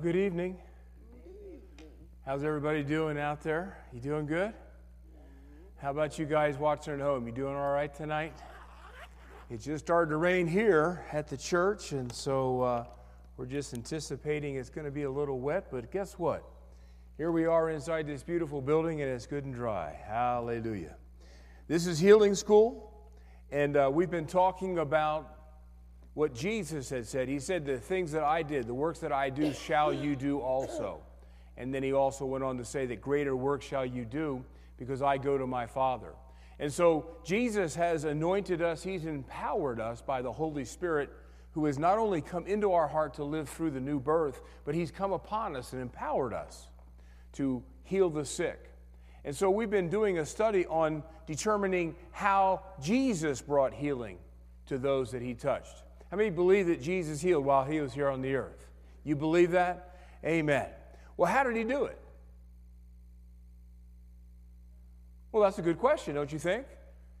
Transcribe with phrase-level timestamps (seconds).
[0.00, 0.56] Good evening.
[2.24, 3.76] How's everybody doing out there?
[3.92, 4.54] You doing good?
[5.76, 7.26] How about you guys watching at home?
[7.26, 8.32] You doing all right tonight?
[9.50, 12.84] It just started to rain here at the church, and so uh,
[13.36, 16.44] we're just anticipating it's going to be a little wet, but guess what?
[17.18, 20.00] Here we are inside this beautiful building, and it's good and dry.
[20.06, 20.96] Hallelujah.
[21.68, 22.90] This is Healing School,
[23.50, 25.39] and uh, we've been talking about
[26.20, 27.28] what Jesus had said.
[27.28, 30.38] He said, The things that I did, the works that I do, shall you do
[30.38, 31.00] also.
[31.56, 34.44] And then he also went on to say that greater work shall you do
[34.76, 36.12] because I go to my Father.
[36.58, 41.08] And so Jesus has anointed us, he's empowered us by the Holy Spirit
[41.52, 44.74] who has not only come into our heart to live through the new birth, but
[44.74, 46.68] he's come upon us and empowered us
[47.32, 48.70] to heal the sick.
[49.24, 54.18] And so we've been doing a study on determining how Jesus brought healing
[54.66, 55.82] to those that he touched.
[56.10, 58.66] How many believe that Jesus healed while he was here on the earth?
[59.04, 59.96] You believe that?
[60.24, 60.66] Amen.
[61.16, 61.98] Well, how did he do it?
[65.32, 66.66] Well, that's a good question, don't you think?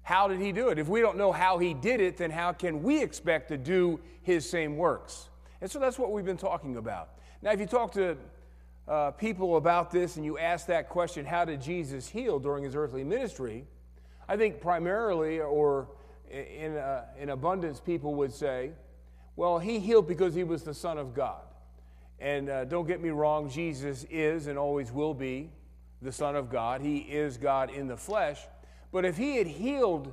[0.02, 0.78] How did he do it?
[0.78, 4.00] If we don't know how he did it, then how can we expect to do
[4.22, 5.28] his same works?
[5.60, 7.10] And so that's what we've been talking about.
[7.42, 8.16] Now, if you talk to
[8.88, 12.74] uh, people about this and you ask that question, how did Jesus heal during his
[12.74, 13.64] earthly ministry?
[14.28, 15.88] I think primarily, or
[16.30, 18.72] in, uh, in abundance, people would say,
[19.36, 21.42] well, he healed because he was the Son of God.
[22.18, 25.50] And uh, don't get me wrong, Jesus is and always will be
[26.02, 26.80] the Son of God.
[26.80, 28.40] He is God in the flesh.
[28.92, 30.12] But if he had healed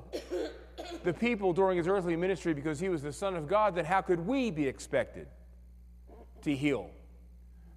[1.03, 4.01] the people during his earthly ministry because he was the Son of God, then how
[4.01, 5.27] could we be expected
[6.43, 6.89] to heal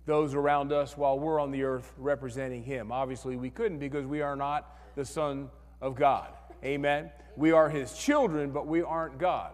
[0.06, 2.92] those around us while we're on the earth representing him?
[2.92, 5.50] Obviously, we couldn't because we are not the Son
[5.80, 6.28] of God.
[6.62, 7.10] Amen.
[7.40, 9.52] We are his children, but we aren't God.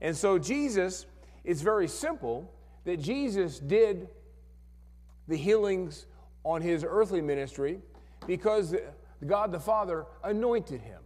[0.00, 1.04] And so, Jesus,
[1.42, 2.48] it's very simple
[2.84, 4.06] that Jesus did
[5.26, 6.06] the healings
[6.44, 7.80] on his earthly ministry
[8.28, 8.76] because
[9.26, 11.00] God the Father anointed him.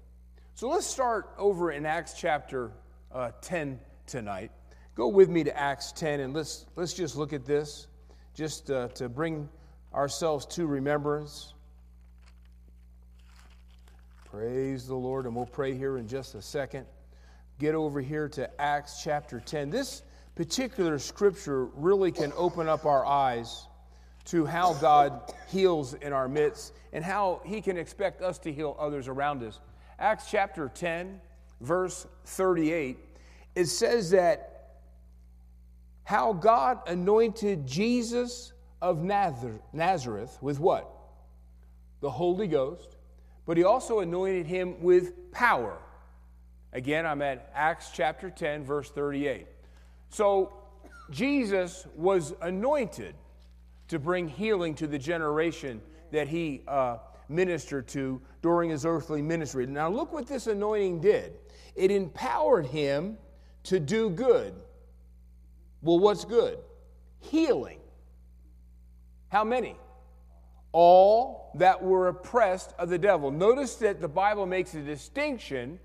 [0.55, 2.73] So let's start over in Acts chapter
[3.11, 4.51] uh, 10 tonight.
[4.95, 7.87] Go with me to Acts 10 and let's, let's just look at this
[8.35, 9.49] just uh, to bring
[9.95, 11.55] ourselves to remembrance.
[14.31, 16.85] Praise the Lord, and we'll pray here in just a second.
[17.59, 19.71] Get over here to Acts chapter 10.
[19.71, 20.03] This
[20.35, 23.67] particular scripture really can open up our eyes
[24.27, 28.77] to how God heals in our midst and how He can expect us to heal
[28.79, 29.61] others around us.
[29.99, 31.23] Acts chapter 10,
[31.63, 32.99] verse 38,
[33.55, 34.75] it says that
[36.05, 38.53] how God anointed Jesus
[38.83, 40.87] of Nazareth with what?
[42.03, 42.98] The Holy Ghost,
[43.49, 45.79] but He also anointed him with power.
[46.75, 49.47] Again, I'm at Acts chapter 10, verse 38.
[50.11, 50.53] So,
[51.11, 53.15] Jesus was anointed
[53.89, 55.81] to bring healing to the generation
[56.13, 56.99] that he uh,
[57.31, 59.65] ministered to during his earthly ministry.
[59.67, 61.33] Now, look what this anointing did
[61.75, 63.17] it empowered him
[63.63, 64.53] to do good.
[65.81, 66.59] Well, what's good?
[67.21, 67.79] Healing.
[69.29, 69.75] How many?
[70.73, 73.31] All that were oppressed of the devil.
[73.31, 75.79] Notice that the Bible makes a distinction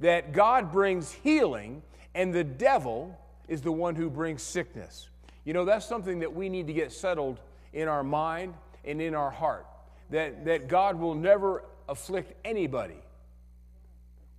[0.00, 1.82] that God brings healing
[2.14, 5.08] and the devil is the one who brings sickness.
[5.44, 7.40] You know, that's something that we need to get settled
[7.72, 8.54] in our mind
[8.84, 9.66] and in our heart.
[10.10, 13.00] That, that God will never afflict anybody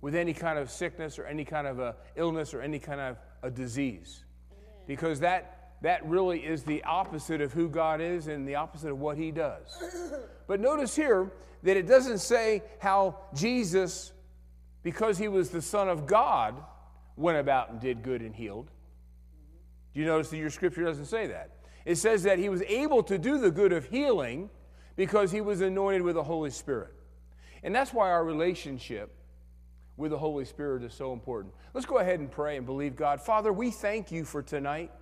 [0.00, 3.16] with any kind of sickness or any kind of a illness or any kind of
[3.42, 4.24] a disease.
[4.86, 8.98] Because that, that really is the opposite of who God is and the opposite of
[8.98, 9.82] what He does.
[10.46, 11.30] But notice here
[11.62, 14.12] that it doesn't say how Jesus,
[14.82, 16.54] because He was the Son of God,
[17.16, 18.70] went about and did good and healed.
[19.92, 21.50] Do you notice that your scripture doesn't say that?
[21.84, 24.50] It says that he was able to do the good of healing
[24.96, 26.92] because he was anointed with the Holy Spirit.
[27.62, 29.14] And that's why our relationship
[29.96, 31.54] with the Holy Spirit is so important.
[31.74, 33.20] Let's go ahead and pray and believe God.
[33.20, 34.92] Father, we thank you for tonight.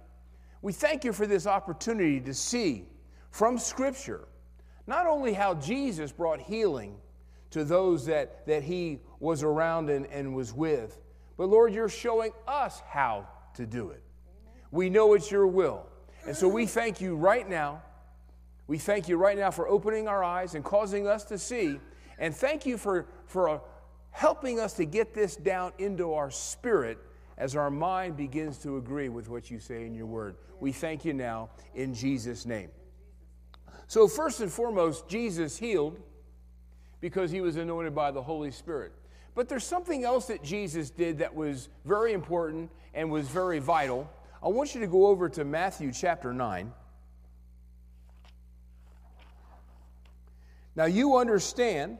[0.62, 2.86] We thank you for this opportunity to see
[3.30, 4.28] from Scripture
[4.86, 6.96] not only how Jesus brought healing
[7.50, 11.00] to those that, that he was around and, and was with,
[11.36, 14.02] but Lord, you're showing us how to do it.
[14.70, 15.86] We know it's your will.
[16.26, 17.82] And so we thank you right now.
[18.66, 21.78] We thank you right now for opening our eyes and causing us to see.
[22.18, 23.62] And thank you for, for
[24.10, 26.98] helping us to get this down into our spirit
[27.38, 30.36] as our mind begins to agree with what you say in your word.
[30.60, 32.70] We thank you now in Jesus' name.
[33.88, 36.00] So, first and foremost, Jesus healed
[37.00, 38.92] because he was anointed by the Holy Spirit.
[39.34, 44.10] But there's something else that Jesus did that was very important and was very vital.
[44.42, 46.72] I want you to go over to Matthew chapter 9.
[50.74, 51.98] Now, you understand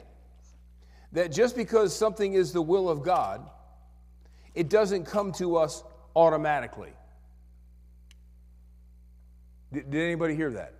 [1.11, 3.49] that just because something is the will of God,
[4.57, 5.83] it doesn't come to us
[6.15, 6.89] automatically.
[9.71, 10.73] Did, did anybody hear that?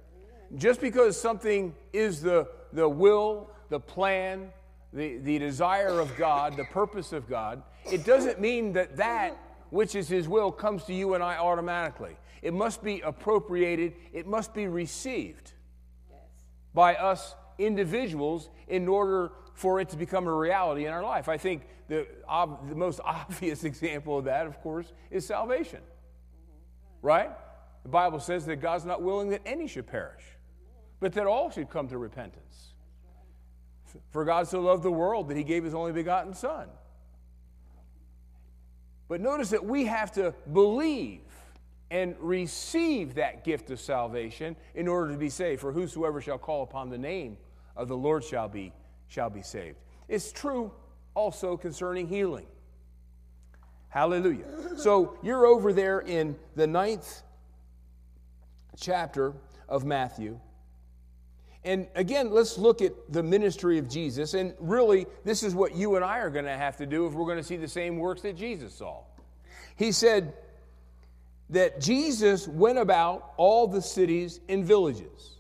[0.55, 4.49] Just because something is the, the will, the plan,
[4.93, 9.37] the, the desire of God, the purpose of God, it doesn't mean that that
[9.69, 12.17] which is His will comes to you and I automatically.
[12.41, 15.51] It must be appropriated, it must be received
[16.73, 21.27] by us individuals in order for it to become a reality in our life.
[21.27, 25.79] I think the, ob- the most obvious example of that, of course, is salvation.
[27.01, 27.31] Right?
[27.81, 30.23] The Bible says that God's not willing that any should perish,
[30.99, 32.73] but that all should come to repentance.
[34.11, 36.67] For God so loved the world that he gave his only begotten Son.
[39.07, 41.21] But notice that we have to believe
[41.89, 45.61] and receive that gift of salvation in order to be saved.
[45.61, 47.37] For whosoever shall call upon the name
[47.75, 48.71] of the Lord shall be,
[49.07, 49.77] shall be saved.
[50.07, 50.71] It's true
[51.13, 52.45] also concerning healing.
[53.89, 54.45] Hallelujah.
[54.77, 57.21] So you're over there in the ninth
[58.79, 59.33] chapter
[59.67, 60.39] of Matthew.
[61.63, 64.33] And again, let's look at the ministry of Jesus.
[64.33, 67.13] And really, this is what you and I are going to have to do if
[67.13, 69.01] we're going to see the same works that Jesus saw.
[69.75, 70.33] He said
[71.49, 75.37] that Jesus went about all the cities and villages.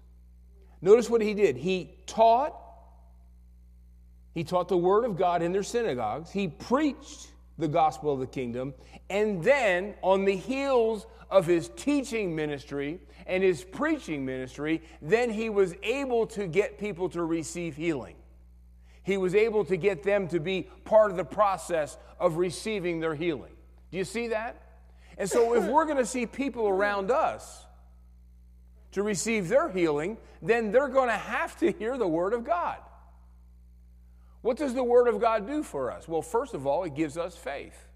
[0.81, 1.57] Notice what he did.
[1.57, 2.55] He taught,
[4.37, 8.27] he taught the word of God in their synagogues, he preached the gospel of the
[8.27, 8.71] kingdom,
[9.09, 15.49] and then on the heels of his teaching ministry, and his preaching ministry, then he
[15.49, 18.13] was able to get people to receive healing.
[19.01, 23.15] He was able to get them to be part of the process of receiving their
[23.15, 23.53] healing.
[23.89, 24.61] Do you see that?
[25.17, 27.65] And so, if we're going to see people around us
[28.91, 32.77] to receive their healing, then they're going to have to hear the Word of God.
[34.41, 36.07] What does the Word of God do for us?
[36.07, 37.87] Well, first of all, it gives us faith.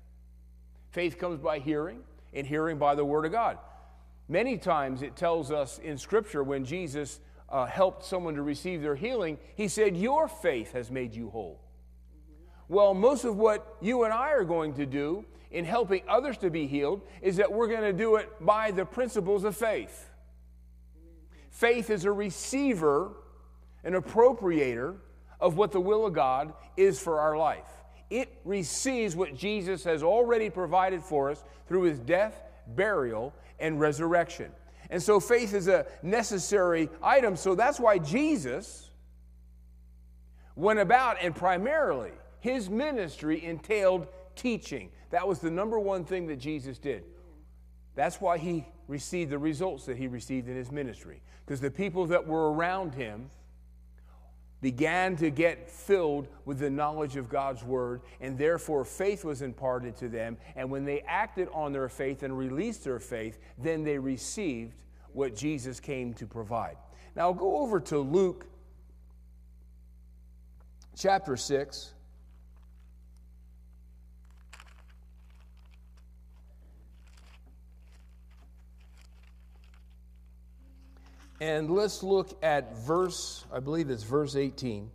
[0.91, 1.99] Faith comes by hearing,
[2.33, 3.57] and hearing by the Word of God.
[4.27, 8.95] Many times it tells us in Scripture when Jesus uh, helped someone to receive their
[8.95, 11.59] healing, he said, Your faith has made you whole.
[12.69, 16.49] Well, most of what you and I are going to do in helping others to
[16.49, 20.09] be healed is that we're going to do it by the principles of faith.
[21.49, 23.11] Faith is a receiver,
[23.83, 24.95] an appropriator
[25.41, 27.67] of what the will of God is for our life.
[28.09, 34.51] It receives what Jesus has already provided for us through his death, burial, and resurrection.
[34.89, 37.35] And so faith is a necessary item.
[37.35, 38.89] So that's why Jesus
[40.55, 42.11] went about and primarily
[42.41, 44.89] his ministry entailed teaching.
[45.11, 47.03] That was the number one thing that Jesus did.
[47.95, 51.21] That's why he received the results that he received in his ministry.
[51.45, 53.30] Because the people that were around him
[54.61, 59.97] began to get filled with the knowledge of God's word, and therefore faith was imparted
[59.97, 60.37] to them.
[60.56, 64.75] And when they acted on their faith and released their faith, then they received
[65.13, 66.77] what Jesus came to provide.
[67.15, 68.45] Now, I'll go over to Luke
[70.95, 71.94] chapter 6.
[81.42, 84.92] And let's look at verse, I believe it's verse 18.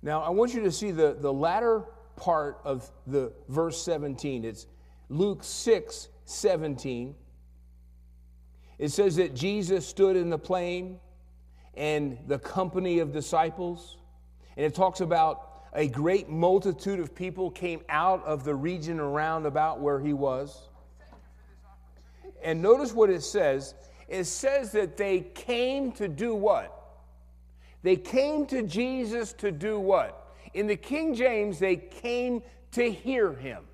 [0.00, 1.82] Now, I want you to see the, the latter
[2.16, 4.46] part of the verse 17.
[4.46, 4.66] It's
[5.10, 7.14] Luke 6, 17,
[8.78, 10.98] it says that Jesus stood in the plain
[11.76, 13.98] and the company of disciples.
[14.56, 19.46] And it talks about a great multitude of people came out of the region around
[19.46, 20.68] about where he was.
[22.42, 23.74] And notice what it says
[24.06, 26.84] it says that they came to do what?
[27.82, 30.34] They came to Jesus to do what?
[30.52, 33.64] In the King James, they came to hear him.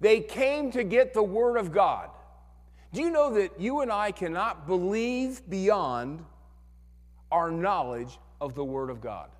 [0.00, 2.08] They came to get the Word of God.
[2.92, 6.24] Do you know that you and I cannot believe beyond
[7.30, 9.30] our knowledge of the Word of God?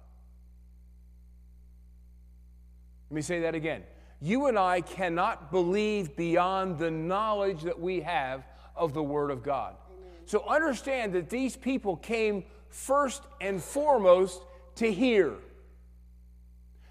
[3.11, 3.83] Let me say that again.
[4.21, 8.45] You and I cannot believe beyond the knowledge that we have
[8.77, 9.75] of the Word of God.
[9.91, 10.11] Amen.
[10.27, 14.43] So understand that these people came first and foremost
[14.77, 15.35] to hear.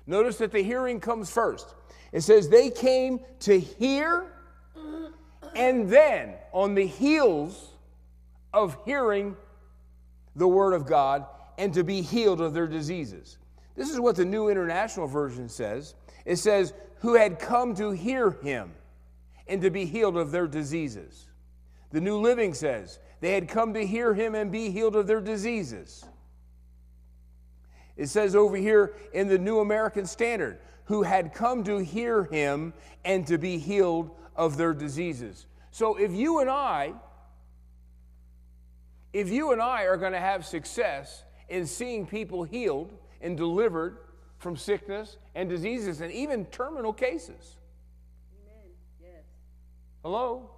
[0.07, 1.75] Notice that the hearing comes first.
[2.11, 4.25] It says they came to hear,
[5.55, 7.73] and then on the heels
[8.53, 9.35] of hearing
[10.35, 11.25] the Word of God
[11.57, 13.37] and to be healed of their diseases.
[13.75, 15.95] This is what the New International Version says.
[16.25, 18.71] It says, who had come to hear him
[19.47, 21.27] and to be healed of their diseases.
[21.91, 25.21] The New Living says, they had come to hear him and be healed of their
[25.21, 26.05] diseases.
[27.97, 30.59] It says over here in the New American Standard,
[30.89, 32.73] who had come to hear him
[33.05, 35.45] and to be healed of their diseases.
[35.69, 36.93] So if you and I,
[39.13, 42.91] if you and I are going to have success in seeing people healed
[43.21, 43.99] and delivered
[44.39, 47.57] from sickness and diseases and even terminal cases.
[48.41, 48.71] Amen.
[48.99, 49.23] Yes.
[50.01, 50.49] Hello?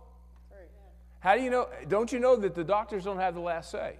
[1.19, 1.67] How do you know?
[1.89, 3.95] Don't you know that the doctors don't have the last say?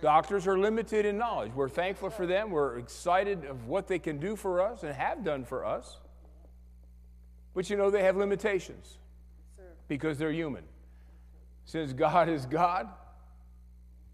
[0.00, 1.52] Doctors are limited in knowledge.
[1.54, 2.50] We're thankful for them.
[2.50, 5.98] We're excited of what they can do for us and have done for us.
[7.54, 8.98] But you know they have limitations
[9.88, 10.64] because they're human.
[11.64, 12.88] Since God is God,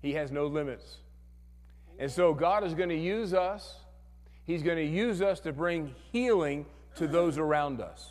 [0.01, 0.99] He has no limits.
[1.99, 3.83] And so God is going to use us
[4.45, 8.11] He's going to use us to bring healing to those around us.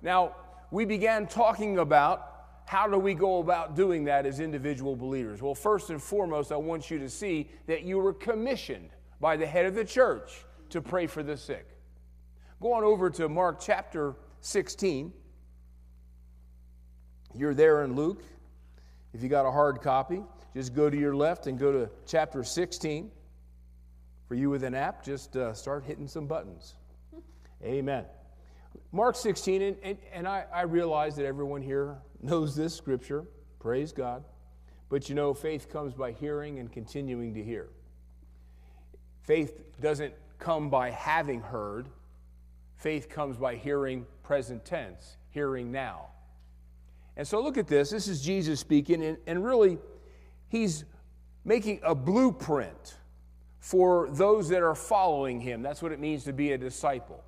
[0.00, 0.36] Now,
[0.70, 2.31] we began talking about
[2.66, 5.42] how do we go about doing that as individual believers?
[5.42, 8.90] Well, first and foremost, I want you to see that you were commissioned
[9.20, 11.66] by the head of the church to pray for the sick.
[12.60, 15.12] Go on over to Mark chapter 16.
[17.34, 18.22] You're there in Luke.
[19.12, 20.22] If you got a hard copy,
[20.54, 23.10] just go to your left and go to chapter 16.
[24.26, 26.76] For you with an app, just uh, start hitting some buttons.
[27.62, 28.04] Amen.
[28.92, 33.24] Mark 16, and, and, and I, I realize that everyone here knows this scripture.
[33.58, 34.24] Praise God.
[34.88, 37.70] But you know, faith comes by hearing and continuing to hear.
[39.22, 41.88] Faith doesn't come by having heard,
[42.76, 46.08] faith comes by hearing present tense, hearing now.
[47.16, 47.90] And so look at this.
[47.90, 49.78] This is Jesus speaking, and, and really,
[50.48, 50.84] he's
[51.44, 52.98] making a blueprint
[53.60, 55.62] for those that are following him.
[55.62, 57.22] That's what it means to be a disciple.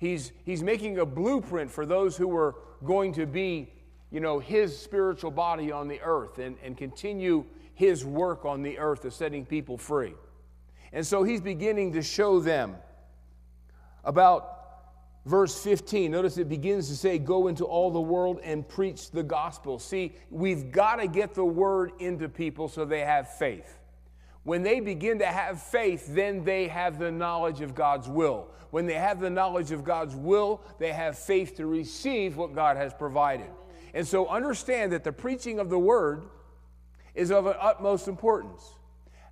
[0.00, 3.70] He's, he's making a blueprint for those who are going to be,
[4.10, 8.78] you know, his spiritual body on the earth and, and continue his work on the
[8.78, 10.14] earth of setting people free.
[10.94, 12.76] And so he's beginning to show them
[14.02, 14.60] about
[15.26, 16.10] verse 15.
[16.10, 19.78] Notice it begins to say, Go into all the world and preach the gospel.
[19.78, 23.79] See, we've got to get the word into people so they have faith.
[24.42, 28.48] When they begin to have faith, then they have the knowledge of God's will.
[28.70, 32.76] When they have the knowledge of God's will, they have faith to receive what God
[32.76, 33.50] has provided.
[33.92, 36.24] And so understand that the preaching of the word
[37.14, 38.62] is of utmost importance.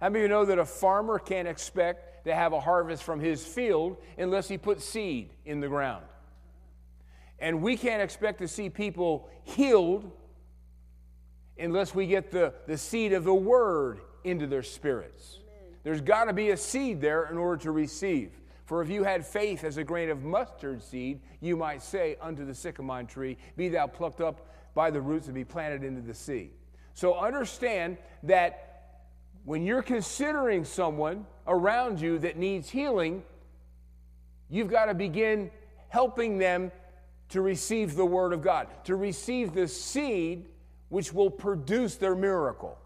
[0.00, 3.20] How many of you know that a farmer can't expect to have a harvest from
[3.20, 6.04] his field unless he puts seed in the ground?
[7.38, 10.10] And we can't expect to see people healed
[11.58, 14.00] unless we get the, the seed of the word
[14.30, 15.38] into their spirits.
[15.40, 15.76] Amen.
[15.82, 18.32] There's got to be a seed there in order to receive.
[18.66, 22.44] For if you had faith as a grain of mustard seed, you might say unto
[22.44, 26.12] the sycamore tree, Be thou plucked up by the roots and be planted into the
[26.12, 26.52] sea.
[26.92, 28.68] So understand that
[29.44, 33.22] when you're considering someone around you that needs healing,
[34.50, 35.50] you've got to begin
[35.88, 36.70] helping them
[37.30, 40.44] to receive the Word of God, to receive the seed
[40.88, 42.78] which will produce their miracle.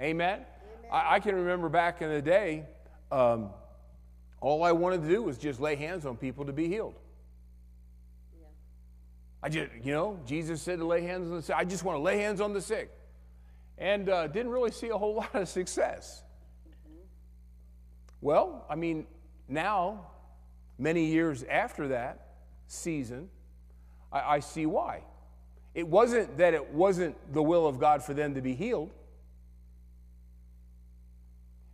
[0.00, 0.40] Amen?
[0.92, 2.64] I, I can remember back in the day,
[3.10, 3.50] um,
[4.40, 6.94] all I wanted to do was just lay hands on people to be healed.
[8.38, 8.46] Yeah.
[9.42, 11.56] I just, you know, Jesus said to lay hands on the sick.
[11.56, 12.90] I just want to lay hands on the sick.
[13.78, 16.22] And uh, didn't really see a whole lot of success.
[16.68, 16.98] Mm-hmm.
[18.20, 19.06] Well, I mean,
[19.48, 20.06] now,
[20.78, 22.26] many years after that
[22.66, 23.28] season,
[24.12, 25.02] I, I see why.
[25.74, 28.90] It wasn't that it wasn't the will of God for them to be healed.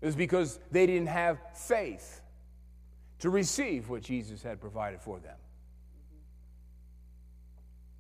[0.01, 2.21] It was because they didn't have faith
[3.21, 5.37] to receive what Jesus had provided for them.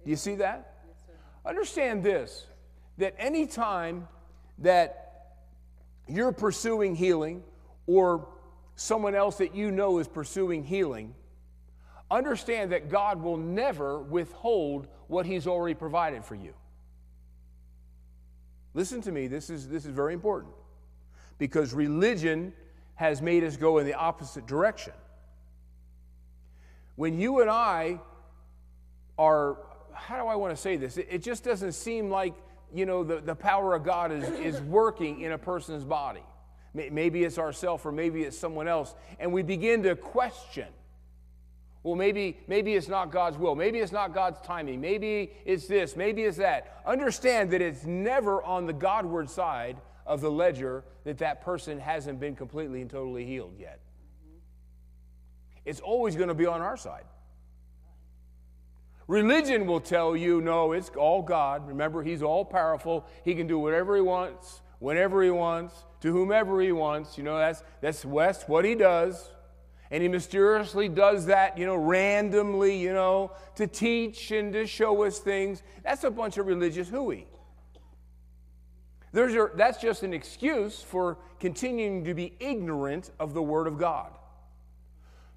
[0.04, 0.74] Do you see that?
[1.44, 2.46] Understand this
[2.98, 4.08] that anytime
[4.58, 5.36] that
[6.08, 7.42] you're pursuing healing
[7.86, 8.28] or
[8.74, 11.14] someone else that you know is pursuing healing,
[12.10, 16.54] understand that God will never withhold what He's already provided for you.
[18.74, 20.54] Listen to me, this is, this is very important
[21.38, 22.52] because religion
[22.94, 24.92] has made us go in the opposite direction.
[26.96, 28.00] When you and I
[29.16, 29.58] are,
[29.92, 30.96] how do I want to say this?
[30.96, 32.34] It, it just doesn't seem like,
[32.74, 36.22] you know, the, the power of God is, is working in a person's body.
[36.74, 38.94] Maybe it's ourself or maybe it's someone else.
[39.18, 40.66] And we begin to question
[41.82, 43.54] well, maybe, maybe it's not God's will.
[43.54, 44.80] Maybe it's not God's timing.
[44.80, 45.96] Maybe it's this.
[45.96, 46.82] Maybe it's that.
[46.84, 49.76] Understand that it's never on the Godward side
[50.08, 53.78] of the ledger that that person hasn't been completely and totally healed yet.
[55.64, 57.04] It's always going to be on our side.
[59.06, 61.68] Religion will tell you, no, it's all God.
[61.68, 63.06] Remember, He's all powerful.
[63.24, 67.18] He can do whatever He wants, whenever He wants, to whomever He wants.
[67.18, 69.30] You know, that's, that's, that's what He does.
[69.90, 75.04] And he mysteriously does that, you know, randomly, you know, to teach and to show
[75.04, 75.62] us things.
[75.82, 77.26] That's a bunch of religious hooey.
[79.12, 83.78] There's your, that's just an excuse for continuing to be ignorant of the Word of
[83.78, 84.12] God.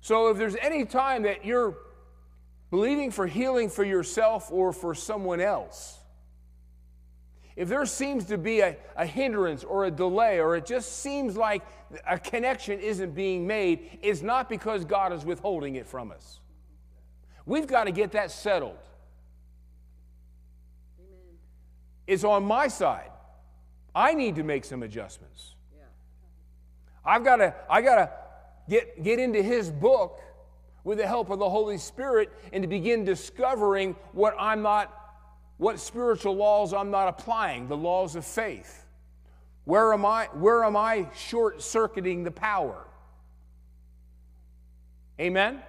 [0.01, 1.77] So if there's any time that you're
[2.69, 5.99] believing for healing for yourself or for someone else,
[7.55, 11.37] if there seems to be a, a hindrance or a delay, or it just seems
[11.37, 11.63] like
[12.07, 16.39] a connection isn't being made, it's not because God is withholding it from us.
[17.45, 18.79] We've got to get that settled.
[20.99, 21.37] Amen.
[22.07, 23.10] It's on my side.
[23.93, 25.55] I need to make some adjustments.
[25.75, 25.83] Yeah.
[27.05, 28.09] I've got to, I got to
[28.69, 30.21] get, get into his book
[30.83, 34.97] with the help of the Holy Spirit and to begin discovering what I'm not
[35.61, 38.83] what spiritual laws I'm not applying, the laws of faith.
[39.65, 42.87] Where am I, where am I short circuiting the power?
[45.19, 45.61] Amen?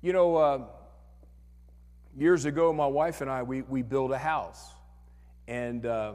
[0.00, 0.62] You know, uh,
[2.16, 4.66] years ago, my wife and I, we, we built a house.
[5.46, 6.14] And uh,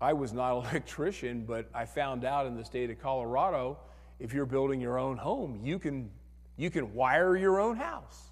[0.00, 3.78] I was not an electrician, but I found out in the state of Colorado,
[4.18, 6.10] if you're building your own home, you can,
[6.56, 8.22] you can wire your own house.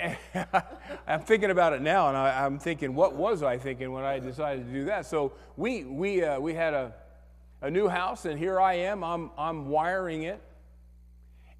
[1.06, 4.18] I'm thinking about it now, and I, am thinking, what was I thinking when I
[4.18, 5.06] decided to do that?
[5.06, 6.92] So we we uh, we had a
[7.62, 9.04] a new house, and here I am.
[9.04, 10.42] I'm I'm wiring it,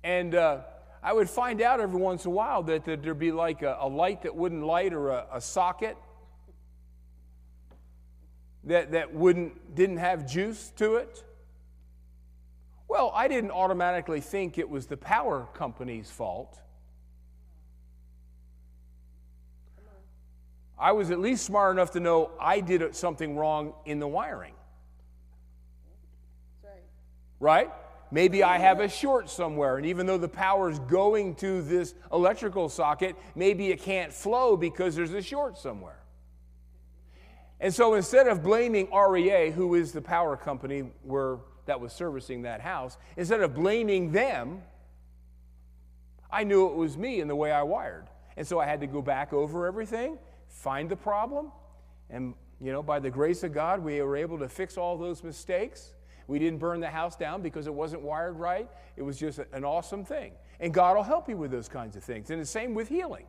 [0.03, 0.63] and uh,
[1.03, 3.77] I would find out every once in a while that, that there'd be like a,
[3.81, 5.97] a light that wouldn't light or a, a socket
[8.67, 11.25] that that wouldn't didn't have juice to it.
[12.89, 16.61] Well, I didn't automatically think it was the power company's fault.
[20.79, 24.55] I was at least smart enough to know I did something wrong in the wiring.
[27.41, 27.71] Right?
[28.11, 31.95] Maybe I have a short somewhere, and even though the power is going to this
[32.13, 36.04] electrical socket, maybe it can't flow because there's a short somewhere.
[37.65, 42.43] And so instead of blaming REA, who is the power company where that was servicing
[42.43, 44.61] that house, instead of blaming them,
[46.31, 48.05] I knew it was me and the way I wired.
[48.37, 51.53] And so I had to go back over everything find the problem,
[52.11, 55.25] and you know, by the grace of God, we were able to fix all those
[55.25, 55.95] mistakes.
[56.27, 58.69] We didn't burn the house down because it wasn't wired right.
[58.97, 60.33] It was just an awesome thing.
[60.61, 62.29] And God will help you with those kinds of things.
[62.31, 63.25] And the same with healing.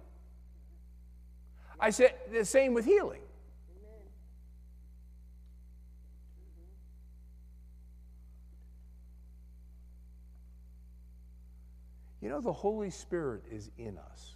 [1.80, 3.21] I said the same with healing.
[12.26, 14.34] You know, the Holy Spirit is in us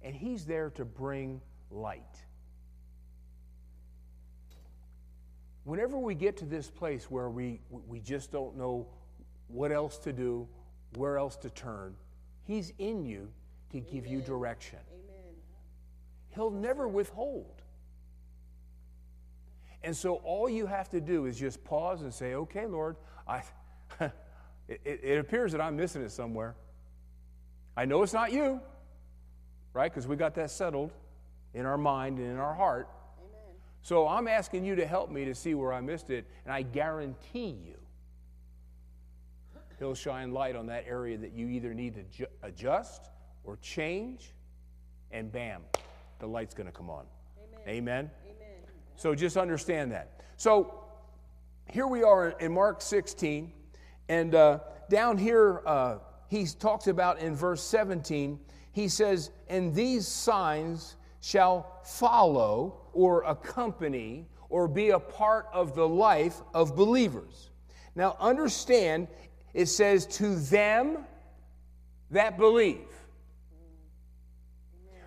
[0.00, 2.24] and He's there to bring light.
[5.64, 8.86] Whenever we get to this place where we, we just don't know
[9.48, 10.48] what else to do,
[10.94, 11.94] where else to turn,
[12.44, 13.30] He's in you
[13.68, 13.90] to Amen.
[13.92, 14.78] give you direction.
[14.90, 15.34] Amen.
[16.30, 17.60] He'll never withhold.
[19.82, 22.96] And so all you have to do is just pause and say, okay, Lord,
[23.28, 23.42] I,
[24.84, 26.54] it, it appears that I'm missing it somewhere.
[27.76, 28.60] I know it's not you
[29.72, 29.90] right?
[29.90, 30.92] Because we got that settled
[31.54, 32.88] in our mind and in our heart.
[33.18, 33.56] Amen.
[33.82, 36.62] So I'm asking you to help me to see where I missed it, and I
[36.62, 37.76] guarantee you,
[39.78, 43.08] He'll shine light on that area that you either need to ju- adjust
[43.44, 44.34] or change,
[45.10, 45.62] and bam,
[46.18, 47.06] the light's going to come on.
[47.66, 47.66] Amen.
[47.66, 48.10] Amen.
[48.26, 48.58] Amen.
[48.96, 50.20] So just understand that.
[50.36, 50.84] So
[51.70, 53.50] here we are in Mark 16,
[54.10, 54.58] and uh,
[54.90, 58.40] down here, uh, he talks about in verse 17
[58.72, 65.86] he says, And these signs shall follow or accompany or be a part of the
[65.86, 67.50] life of believers.
[67.94, 69.08] Now, understand
[69.54, 71.04] it says to them
[72.10, 72.88] that believe.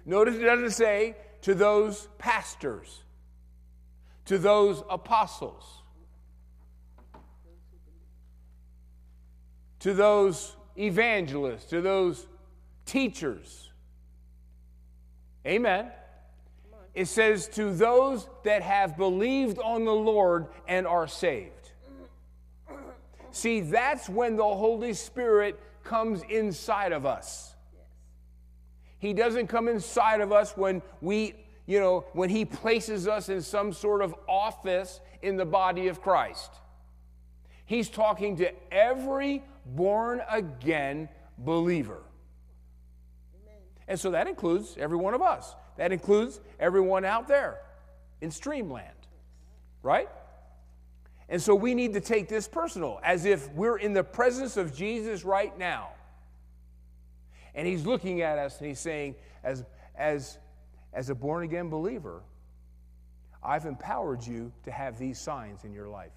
[0.06, 3.04] Notice it doesn't say to those pastors,
[4.26, 5.83] to those apostles,
[9.84, 12.26] to those evangelists, to those
[12.86, 13.70] teachers.
[15.46, 15.92] Amen.
[16.94, 21.72] It says, to those that have believed on the Lord and are saved.
[23.32, 27.54] See, that's when the Holy Spirit comes inside of us.
[29.00, 33.42] He doesn't come inside of us when we, you know, when He places us in
[33.42, 36.52] some sort of office in the body of Christ.
[37.66, 42.04] He's talking to every born again believer.
[43.44, 43.62] Amen.
[43.88, 45.56] And so that includes every one of us.
[45.78, 47.60] That includes everyone out there
[48.22, 49.08] in Streamland,
[49.82, 50.10] right?
[51.30, 54.76] And so we need to take this personal, as if we're in the presence of
[54.76, 55.90] Jesus right now.
[57.56, 59.64] And he's looking at us and he's saying, as,
[59.96, 60.38] as,
[60.94, 62.22] as a born again believer,
[63.44, 66.12] I've empowered you to have these signs in your life.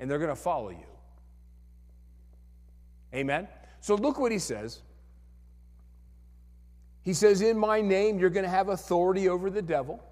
[0.00, 0.86] And they're going to follow you.
[3.14, 3.48] Amen?
[3.80, 4.80] So look what he says.
[7.02, 10.02] He says, In my name, you're going to have authority over the devil.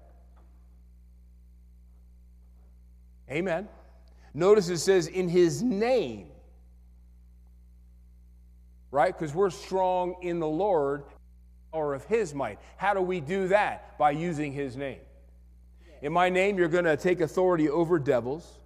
[3.29, 3.67] Amen.
[4.33, 6.27] Notice it says, In his name,
[8.91, 9.15] right?
[9.17, 11.03] Because we're strong in the Lord
[11.71, 12.59] or of his might.
[12.77, 13.97] How do we do that?
[13.97, 14.99] By using his name.
[16.01, 18.57] In my name, you're going to take authority over devils.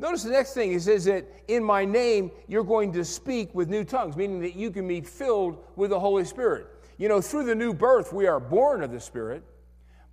[0.00, 0.72] Notice the next thing.
[0.72, 4.56] He says that in my name, you're going to speak with new tongues, meaning that
[4.56, 6.66] you can be filled with the Holy Spirit.
[6.98, 9.44] You know, through the new birth, we are born of the Spirit,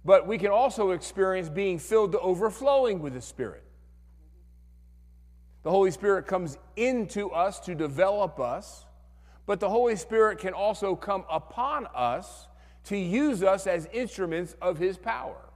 [0.06, 3.63] but we can also experience being filled to overflowing with the Spirit.
[5.63, 8.86] The Holy Spirit comes into us to develop us
[9.47, 12.47] but the Holy Spirit can also come upon us
[12.84, 15.46] to use us as instruments of His power.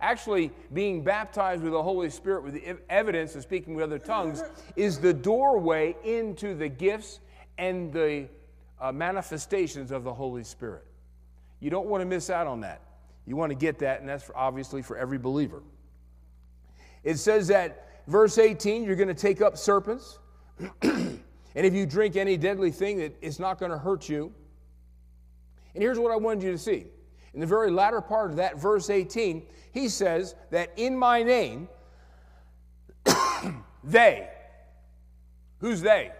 [0.00, 4.42] Actually, being baptized with the Holy Spirit with the evidence of speaking with other tongues
[4.76, 7.20] is the doorway into the gifts
[7.58, 8.28] and the
[8.80, 10.84] uh, manifestations of the Holy Spirit.
[11.60, 12.80] You don't want to miss out on that.
[13.26, 15.62] You want to get that, and that's for, obviously for every believer.
[17.02, 20.18] It says that, verse 18, you're going to take up serpents.
[21.58, 24.32] And if you drink any deadly thing, that it's not going to hurt you.
[25.74, 26.86] And here's what I wanted you to see.
[27.34, 29.44] In the very latter part of that, verse 18,
[29.78, 31.68] he says that in my name,
[33.84, 34.28] they,
[35.58, 36.10] who's they?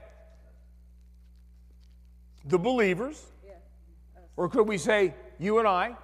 [2.45, 3.23] The believers,
[4.37, 5.97] or could we say you and I,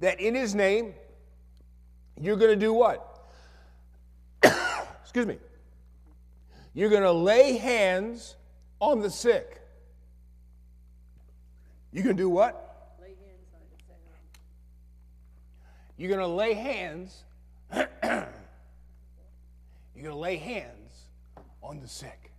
[0.00, 0.94] that in his name,
[2.20, 3.30] you're going to do what?
[5.02, 5.38] Excuse me.
[6.74, 8.36] You're going to lay hands
[8.80, 9.60] on the sick.
[11.92, 12.69] You can do what?
[16.00, 17.24] You're going to lay hands.
[17.74, 17.86] you're
[19.94, 21.04] going to lay hands
[21.62, 22.32] on the sick.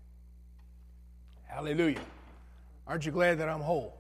[1.44, 2.00] Hallelujah.
[2.88, 3.96] Aren't you glad that I'm whole?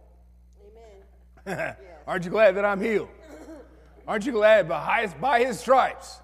[1.45, 1.75] Amen.
[2.07, 3.09] Aren't you glad that I'm healed?
[4.07, 6.21] Aren't you glad by his, by his stripes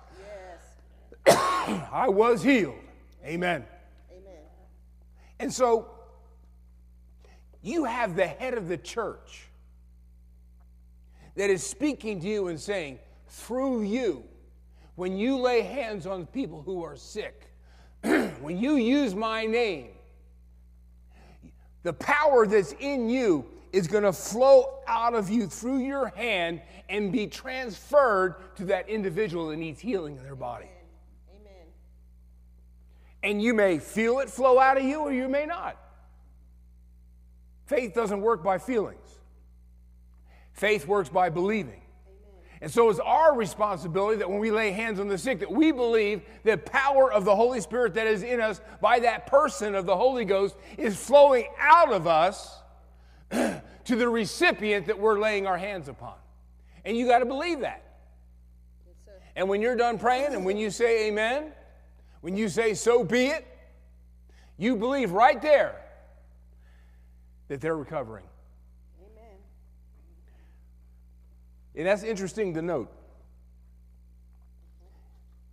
[1.28, 1.38] yes.
[1.92, 2.80] I was healed?
[3.24, 3.64] Amen.
[4.12, 4.42] Amen.
[5.40, 5.92] And so
[7.62, 9.44] you have the head of the church
[11.36, 12.98] that is speaking to you and saying,
[13.28, 14.24] through you,
[14.96, 17.54] when you lay hands on people who are sick,
[18.02, 19.90] when you use my name,
[21.84, 26.62] the power that's in you is going to flow out of you through your hand
[26.90, 30.70] and be transferred to that individual that needs healing in their body.
[31.30, 31.68] Amen.
[33.24, 35.78] And you may feel it flow out of you or you may not.
[37.66, 39.20] Faith doesn't work by feelings,
[40.54, 41.82] faith works by believing.
[42.62, 45.72] And so it's our responsibility that when we lay hands on the sick, that we
[45.72, 49.86] believe the power of the Holy Spirit that is in us by that person of
[49.86, 52.60] the Holy Ghost is flowing out of us
[53.32, 56.16] to the recipient that we're laying our hands upon.
[56.84, 57.84] And you got to believe that.
[59.36, 61.52] And when you're done praying and when you say amen,
[62.22, 63.46] when you say, so be it,
[64.58, 65.76] you believe right there
[67.48, 68.26] that they're recovering.
[69.00, 69.36] Amen.
[71.78, 72.92] And that's interesting to note.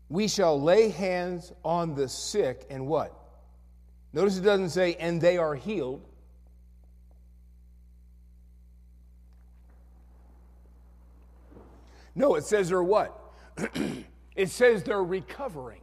[0.08, 3.14] We shall lay hands on the sick and what?
[4.14, 6.00] Notice it doesn't say, and they are healed.
[12.14, 13.20] No, it says they're what?
[14.37, 15.80] it says they're recovering.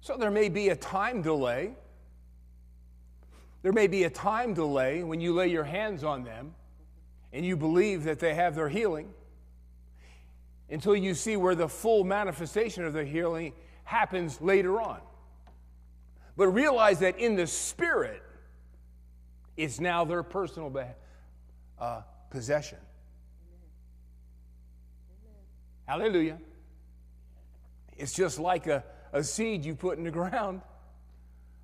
[0.00, 1.74] So there may be a time delay.
[3.62, 6.54] There may be a time delay when you lay your hands on them
[7.34, 9.12] and you believe that they have their healing
[10.70, 15.00] until you see where the full manifestation of the healing happens later on.
[16.36, 18.22] But realize that in the spirit,
[19.56, 20.72] it's now their personal
[21.78, 22.78] uh, possession.
[25.86, 26.38] Hallelujah.
[27.96, 30.60] It's just like a, a seed you put in the ground.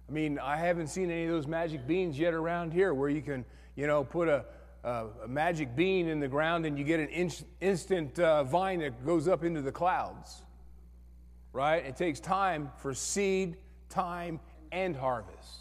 [0.08, 3.22] I mean, I haven't seen any of those magic beans yet around here where you
[3.22, 3.44] can,
[3.76, 4.44] you know, put a,
[4.84, 8.80] a, a magic bean in the ground and you get an in, instant uh, vine
[8.80, 10.42] that goes up into the clouds.
[11.52, 11.84] Right?
[11.84, 13.56] It takes time for seed,
[13.88, 14.40] time,
[14.72, 15.60] and harvest.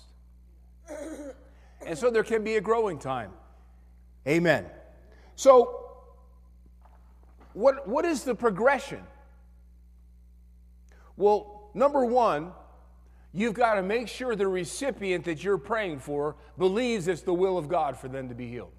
[1.86, 3.32] And so there can be a growing time.
[4.28, 4.66] Amen.
[5.38, 5.88] So,
[7.54, 9.02] what, what is the progression?
[11.16, 12.52] Well, number one,
[13.34, 17.58] you've got to make sure the recipient that you're praying for believes it's the will
[17.58, 18.74] of God for them to be healed.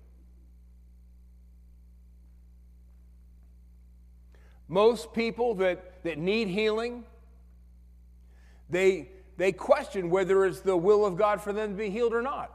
[4.71, 7.03] Most people that, that need healing,
[8.71, 12.23] they, they question whether it's the will of God for them to be healed or
[12.23, 12.55] not.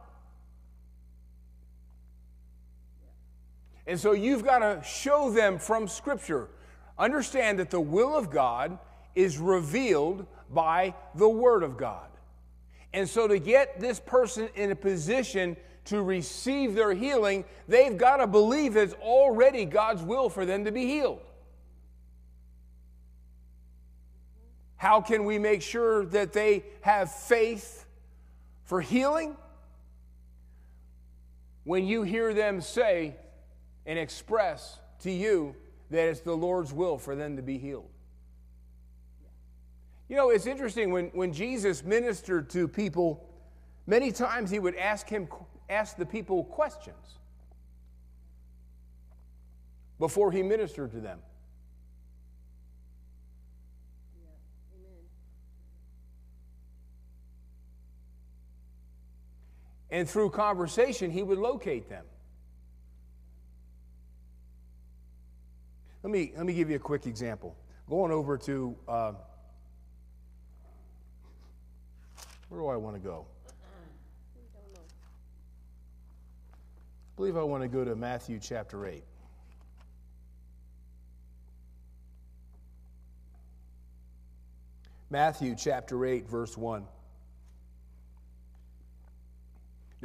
[3.86, 6.48] And so you've got to show them from Scripture.
[6.98, 8.80] Understand that the will of God
[9.14, 12.08] is revealed by the Word of God.
[12.94, 18.18] And so to get this person in a position to receive their healing, they've got
[18.18, 21.20] to believe it's already God's will for them to be healed.
[24.86, 27.88] How can we make sure that they have faith
[28.66, 29.36] for healing?
[31.64, 33.16] When you hear them say,
[33.88, 35.56] and express to you
[35.90, 37.90] that it's the Lord's will for them to be healed.
[40.08, 43.28] You know, it's interesting when, when Jesus ministered to people,
[43.88, 45.28] many times he would ask him
[45.68, 47.18] ask the people questions
[49.98, 51.18] before he ministered to them.
[59.96, 62.04] And through conversation, he would locate them.
[66.04, 67.56] Let me, let me give you a quick example.
[67.90, 69.14] Going over to, uh,
[72.50, 73.26] where do I want to go?
[73.48, 73.52] I
[77.16, 79.02] believe I want to go to Matthew chapter 8.
[85.10, 86.84] Matthew chapter 8, verse 1.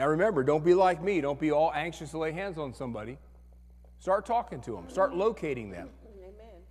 [0.01, 1.21] Now remember, don't be like me.
[1.21, 3.19] Don't be all anxious to lay hands on somebody.
[3.99, 5.91] Start talking to them, start locating them.
[6.19, 6.63] Amen.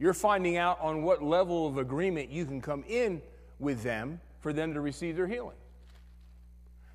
[0.00, 3.22] You're finding out on what level of agreement you can come in
[3.60, 5.54] with them for them to receive their healing.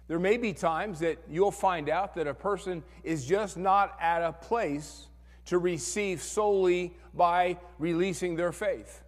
[0.10, 4.22] There may be times that you'll find out that a person is just not at
[4.22, 5.08] a place
[5.46, 9.02] to receive solely by releasing their faith.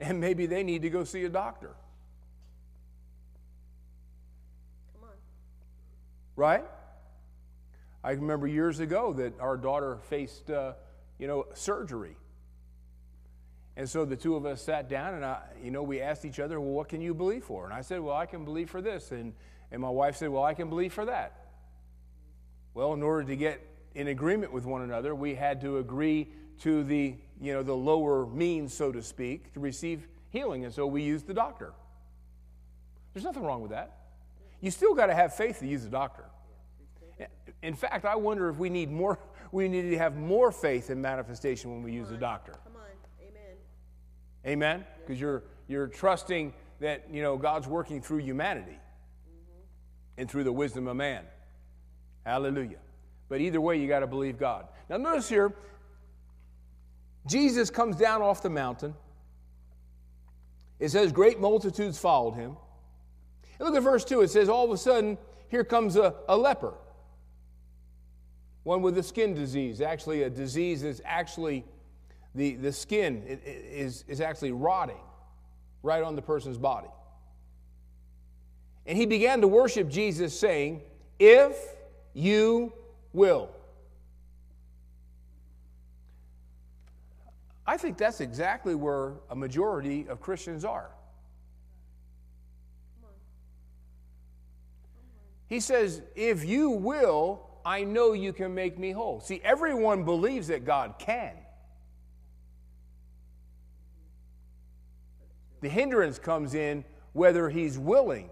[0.00, 1.70] And maybe they need to go see a doctor.
[4.94, 5.16] Come on.
[6.42, 6.64] Right?
[8.02, 10.72] I remember years ago that our daughter faced, uh,
[11.16, 12.16] you know, surgery.
[13.76, 16.40] And so the two of us sat down and, I, you know, we asked each
[16.40, 17.64] other, well, what can you believe for?
[17.64, 19.12] And I said, well, I can believe for this.
[19.12, 19.34] And,
[19.70, 21.46] and my wife said, well, I can believe for that.
[22.74, 26.26] Well, in order to get in agreement with one another, we had to agree
[26.62, 30.64] to the, you know, the lower means, so to speak, to receive healing.
[30.64, 31.72] And so we used the doctor.
[33.14, 33.98] There's nothing wrong with that.
[34.60, 36.24] You still got to have faith to use the doctor.
[37.62, 39.18] In fact, I wonder if we need more,
[39.52, 42.52] we need to have more faith in manifestation when we use a doctor.
[42.64, 42.82] Come on.
[43.26, 43.56] Amen.
[44.46, 44.84] Amen?
[45.00, 49.60] Because you're, you're trusting that, you know, God's working through humanity mm-hmm.
[50.18, 51.24] and through the wisdom of man.
[52.26, 52.78] Hallelujah.
[53.28, 54.66] But either way, you got to believe God.
[54.88, 55.54] Now, notice here,
[57.26, 58.94] Jesus comes down off the mountain.
[60.78, 62.56] It says, Great multitudes followed him.
[63.58, 64.22] And look at verse 2.
[64.22, 65.16] It says, All of a sudden,
[65.48, 66.74] here comes a, a leper
[68.62, 69.80] one with a skin disease.
[69.80, 71.64] Actually, a disease is actually
[72.34, 75.00] the, the skin is, is actually rotting
[75.82, 76.88] right on the person's body.
[78.86, 80.82] And he began to worship Jesus, saying,
[81.18, 81.56] If
[82.14, 82.72] you
[83.12, 83.50] will.
[87.66, 90.90] I think that's exactly where a majority of Christians are.
[95.46, 99.20] He says, If you will, I know you can make me whole.
[99.20, 101.32] See, everyone believes that God can.
[105.60, 108.30] The hindrance comes in whether he's willing.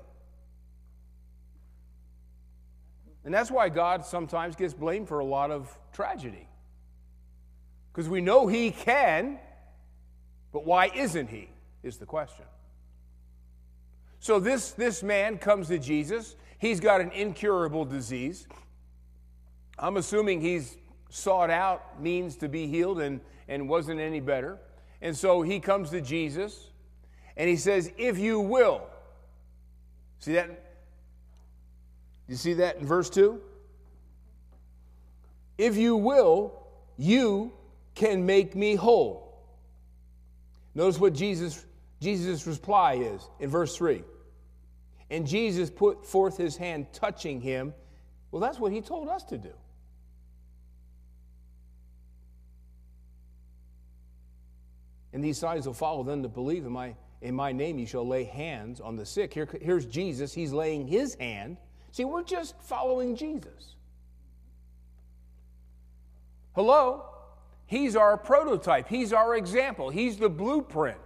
[3.24, 6.48] And that's why God sometimes gets blamed for a lot of tragedy.
[7.92, 9.38] Because we know he can,
[10.52, 11.50] but why isn't he?
[11.82, 12.44] Is the question.
[14.18, 16.36] So this, this man comes to Jesus.
[16.58, 18.46] He's got an incurable disease.
[19.80, 20.76] I'm assuming he's
[21.08, 24.58] sought out means to be healed and, and wasn't any better.
[25.02, 26.68] And so he comes to Jesus
[27.36, 28.82] and he says, If you will.
[30.18, 30.50] See that?
[32.28, 33.40] You see that in verse 2?
[35.58, 36.62] If you will,
[36.96, 37.52] you
[37.94, 39.42] can make me whole.
[40.74, 41.64] Notice what Jesus
[42.00, 44.02] Jesus' reply is in verse 3.
[45.10, 47.74] And Jesus put forth his hand, touching him.
[48.30, 49.52] Well, that's what he told us to do.
[55.12, 57.78] And these signs will follow them that believe in my, in my name.
[57.78, 59.34] You shall lay hands on the sick.
[59.34, 60.32] Here, here's Jesus.
[60.32, 61.56] He's laying his hand.
[61.92, 63.74] See, we're just following Jesus.
[66.54, 67.04] Hello?
[67.66, 68.88] He's our prototype.
[68.88, 69.90] He's our example.
[69.90, 70.98] He's the blueprint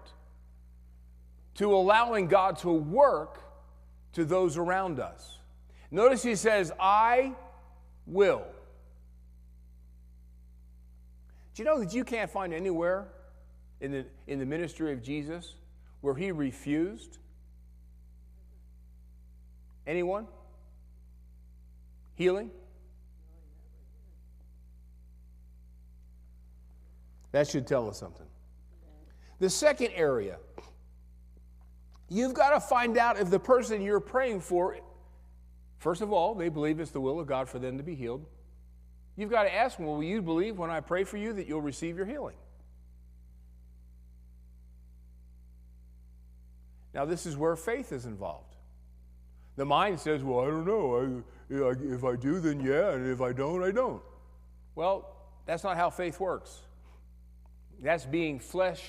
[1.55, 3.41] to allowing God to work
[4.15, 5.39] to those around us.
[5.91, 7.33] Notice he says, I
[8.07, 8.45] will.
[11.55, 13.07] Do you know that you can't find anywhere
[13.85, 15.55] in the, in the ministry of Jesus
[16.01, 17.19] where he refused?
[19.87, 20.27] Anyone?
[22.15, 22.51] Healing?
[27.33, 28.27] That should tell us something.
[29.41, 30.39] The second area
[32.09, 34.77] You've got to find out if the person you're praying for,
[35.79, 38.27] first of all, they believe it's the will of God for them to be healed.
[39.17, 41.47] You've got to ask them, well, will you believe when I pray for you that
[41.47, 42.37] you'll receive your healing?
[46.95, 48.55] Now, this is where faith is involved.
[49.57, 51.23] The mind says, well, I don't know.
[51.51, 54.03] I, if I do, then yeah, and if I don't, I don't.
[54.75, 55.15] Well,
[55.47, 56.61] that's not how faith works.
[57.83, 58.83] That's being flesh,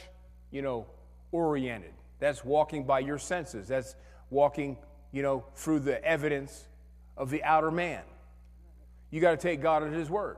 [0.51, 0.87] you know,
[1.31, 1.93] oriented.
[2.19, 3.67] That's walking by your senses.
[3.67, 3.95] That's
[4.29, 4.77] walking,
[5.11, 6.67] you know, through the evidence
[7.17, 8.03] of the outer man.
[9.11, 10.37] You got to take God at His word.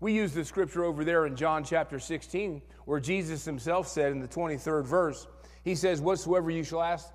[0.00, 4.20] We use the scripture over there in John chapter 16, where Jesus himself said in
[4.20, 5.26] the 23rd verse,
[5.68, 7.12] He says, Whatsoever you shall ask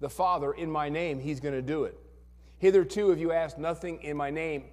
[0.00, 1.96] the Father in my name, He's going to do it.
[2.58, 4.64] Hitherto, if you ask nothing in my name,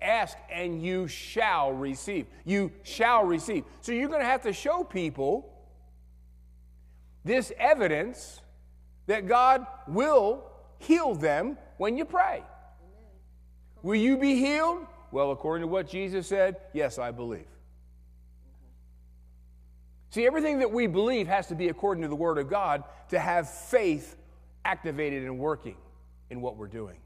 [0.00, 2.26] ask and you shall receive.
[2.44, 3.64] You shall receive.
[3.80, 5.52] So you're going to have to show people
[7.24, 8.40] this evidence
[9.08, 10.44] that God will
[10.78, 12.44] heal them when you pray.
[13.82, 14.86] Will you be healed?
[15.10, 17.51] Well, according to what Jesus said, yes, I believe.
[20.12, 23.18] See, everything that we believe has to be according to the Word of God to
[23.18, 24.14] have faith
[24.62, 25.76] activated and working
[26.28, 26.98] in what we're doing.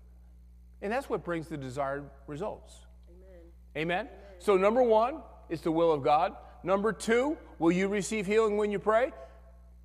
[0.82, 2.74] And that's what brings the desired results.
[3.08, 3.38] Amen.
[3.76, 3.98] Amen?
[4.06, 4.18] Amen?
[4.40, 6.34] So, number one, it's the will of God.
[6.64, 9.12] Number two, will you receive healing when you pray?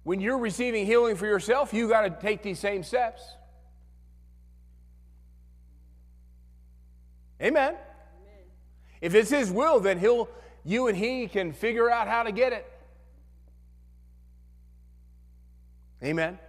[0.02, 3.22] When you're receiving healing for yourself, you got to take these same steps.
[7.40, 7.76] Amen.
[7.76, 7.78] Amen.
[9.00, 10.28] If it's His will, then He'll,
[10.66, 12.66] you and He can figure out how to get it.
[16.04, 16.40] Amen.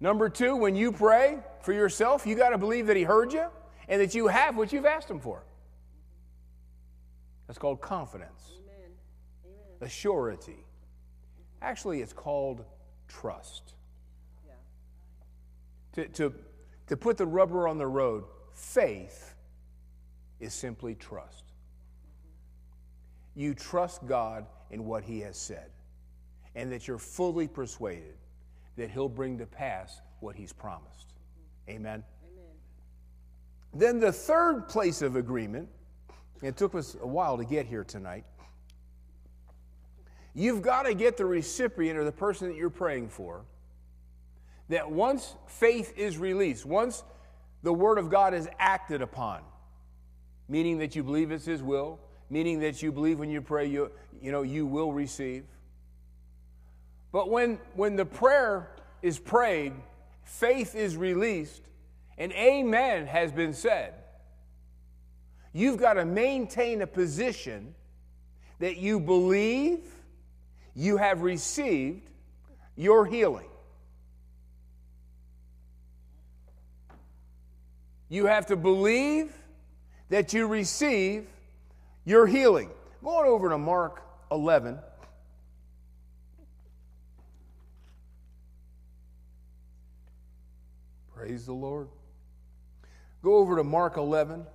[0.00, 3.46] Number two, when you pray for yourself, you got to believe that He heard you
[3.88, 5.44] and that you have what you've asked Him for.
[7.46, 8.90] That's called confidence, Amen.
[9.44, 9.76] Amen.
[9.80, 10.64] a surety.
[11.60, 12.64] Actually, it's called
[13.08, 13.74] trust.
[14.46, 14.52] Yeah.
[15.94, 16.34] To, to,
[16.86, 19.34] to put the rubber on the road, faith
[20.38, 21.44] is simply trust.
[23.34, 25.70] You trust God in what He has said,
[26.54, 28.14] and that you're fully persuaded
[28.80, 31.14] that He'll bring to pass what He's promised.
[31.68, 32.02] Amen?
[32.24, 32.52] Amen.
[33.72, 35.68] Then the third place of agreement,
[36.42, 38.24] it took us a while to get here tonight,
[40.34, 43.44] You've got to get the recipient or the person that you're praying for
[44.68, 47.02] that once faith is released, once
[47.62, 49.42] the Word of God is acted upon,
[50.48, 51.98] meaning that you believe it's His will,
[52.30, 53.90] meaning that you believe when you pray, you,
[54.22, 55.44] you know, you will receive.
[57.12, 58.70] But when, when the prayer
[59.02, 59.72] is prayed,
[60.22, 61.62] faith is released,
[62.18, 63.94] and amen has been said,
[65.52, 67.74] you've got to maintain a position
[68.60, 69.80] that you believe
[70.74, 72.08] you have received
[72.76, 73.48] your healing.
[78.08, 79.32] You have to believe
[80.08, 81.26] that you receive
[82.04, 82.70] your healing.
[83.02, 84.78] Going over to Mark 11.
[91.20, 91.88] Praise the Lord.
[93.22, 94.46] Go over to Mark 11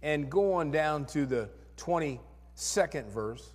[0.00, 3.50] and go on down to the 22nd verse.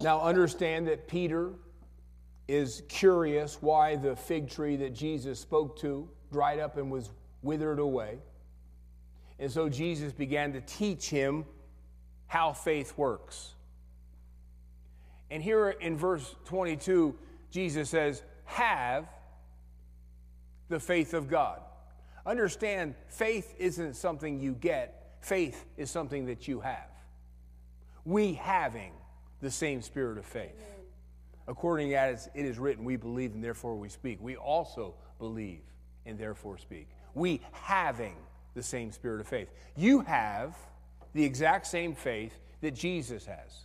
[0.00, 1.50] Now, understand that Peter
[2.46, 7.10] is curious why the fig tree that Jesus spoke to dried up and was
[7.42, 8.18] withered away.
[9.38, 11.44] And so Jesus began to teach him
[12.26, 13.54] how faith works.
[15.30, 17.14] And here in verse 22,
[17.50, 19.06] Jesus says, Have
[20.68, 21.60] the faith of God.
[22.26, 26.90] Understand, faith isn't something you get, faith is something that you have.
[28.04, 28.92] We having
[29.40, 30.62] the same spirit of faith.
[31.46, 34.18] According as it is written, we believe and therefore we speak.
[34.20, 35.60] We also believe
[36.04, 36.88] and therefore speak.
[37.14, 38.16] We having
[38.54, 39.50] the same spirit of faith.
[39.76, 40.56] You have
[41.14, 43.64] the exact same faith that Jesus has.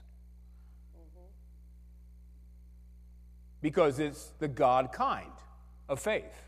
[3.62, 5.32] Because it's the God kind
[5.88, 6.42] of faith.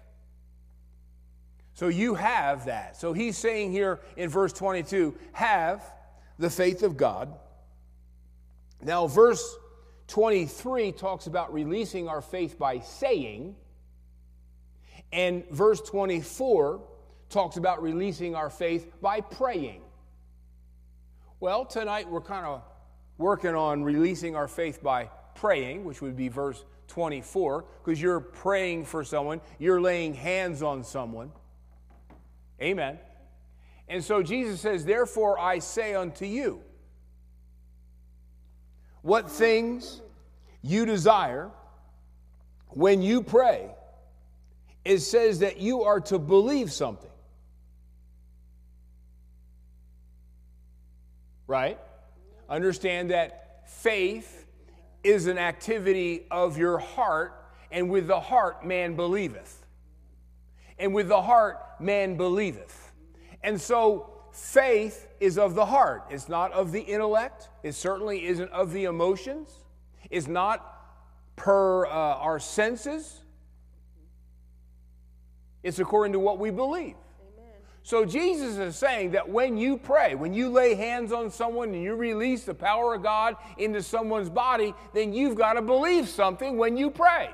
[1.74, 2.98] So you have that.
[2.98, 5.84] So he's saying here in verse 22 have
[6.38, 7.34] the faith of God
[8.86, 9.58] now, verse
[10.08, 13.56] 23 talks about releasing our faith by saying,
[15.12, 16.82] and verse 24
[17.30, 19.82] talks about releasing our faith by praying.
[21.40, 22.64] Well, tonight we're kind of
[23.18, 28.86] working on releasing our faith by praying, which would be verse 24, because you're praying
[28.86, 31.32] for someone, you're laying hands on someone.
[32.62, 33.00] Amen.
[33.88, 36.62] And so Jesus says, Therefore I say unto you,
[39.02, 40.02] what things
[40.62, 41.52] you desire
[42.70, 43.70] when you pray,
[44.84, 47.10] it says that you are to believe something.
[51.48, 51.80] Right?
[52.50, 54.46] Understand that faith
[55.04, 57.34] is an activity of your heart,
[57.72, 59.66] and with the heart man believeth.
[60.80, 62.92] And with the heart man believeth.
[63.44, 68.52] And so faith is of the heart, it's not of the intellect, it certainly isn't
[68.52, 69.64] of the emotions,
[70.10, 70.72] it's not
[71.36, 73.22] per uh, our senses,
[75.64, 76.96] it's according to what we believe.
[77.86, 81.84] So Jesus is saying that when you pray, when you lay hands on someone and
[81.84, 86.58] you release the power of God into someone's body, then you've got to believe something
[86.58, 87.30] when you pray.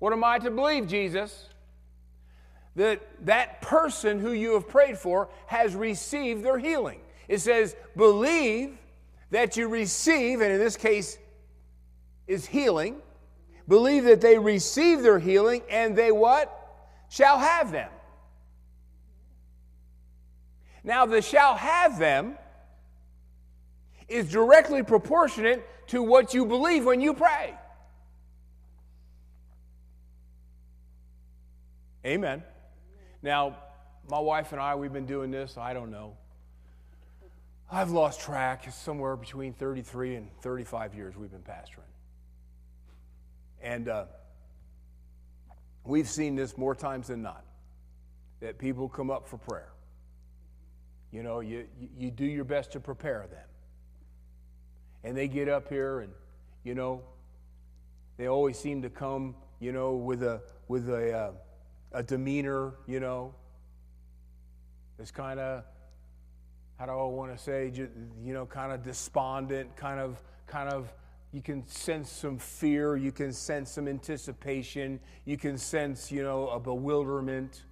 [0.00, 1.48] What am I to believe, Jesus?
[2.76, 7.00] that that person who you have prayed for has received their healing.
[7.28, 8.78] It says, believe
[9.30, 11.18] that you receive, and in this case
[12.26, 12.96] is healing.
[13.68, 16.56] Believe that they receive their healing and they what?
[17.08, 17.90] Shall have them.
[20.82, 22.36] Now, the shall have them
[24.08, 27.54] is directly proportionate to what you believe when you pray.
[32.04, 32.42] Amen.
[33.22, 33.56] Now,
[34.08, 36.16] my wife and I, we've been doing this, I don't know.
[37.70, 38.66] I've lost track.
[38.66, 41.84] It's somewhere between 33 and 35 years we've been pastoring.
[43.62, 44.06] And uh,
[45.84, 47.44] we've seen this more times than not
[48.40, 49.68] that people come up for prayer.
[51.12, 51.66] You know, you,
[51.98, 53.46] you do your best to prepare them.
[55.02, 56.12] And they get up here and,
[56.62, 57.02] you know,
[58.16, 61.30] they always seem to come, you know, with a, with a, uh,
[61.92, 63.34] a demeanor, you know,
[64.98, 65.64] it's kind of,
[66.78, 70.92] how do I want to say, you know, kind of despondent, kind of, kind of,
[71.32, 76.48] you can sense some fear, you can sense some anticipation, you can sense, you know,
[76.48, 77.62] a bewilderment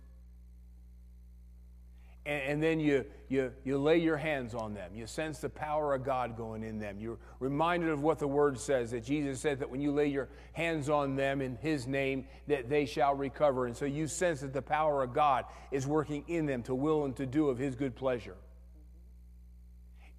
[2.29, 4.95] and, and, then you, you, you lay your hands on them.
[4.95, 6.99] You sense the power of God going in them.
[7.01, 10.29] You're reminded of what the word says that Jesus said that when you lay your
[10.53, 13.65] hands on them in his name, that they shall recover.
[13.65, 17.07] And so you sense that the power of God is working in them to will
[17.07, 18.37] and to do of his good pleasure.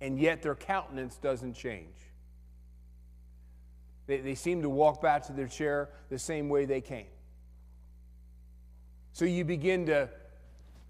[0.01, 1.93] And yet their countenance doesn't change.
[4.07, 7.05] They, they seem to walk back to their chair the same way they came.
[9.13, 10.09] So you begin to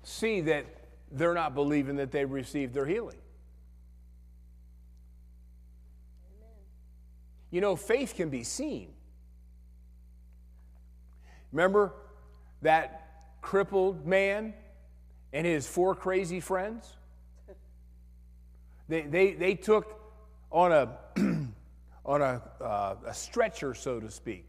[0.04, 0.66] see that
[1.12, 3.18] they're not believing that they've received their healing.
[6.38, 6.56] Amen.
[7.52, 8.90] You know, faith can be seen.
[11.52, 11.94] Remember
[12.62, 14.54] that crippled man
[15.34, 16.96] and his four crazy friends?
[18.88, 20.00] They, they, they took
[20.52, 20.98] on a,
[22.06, 24.48] on a, uh, a stretcher, so to speak.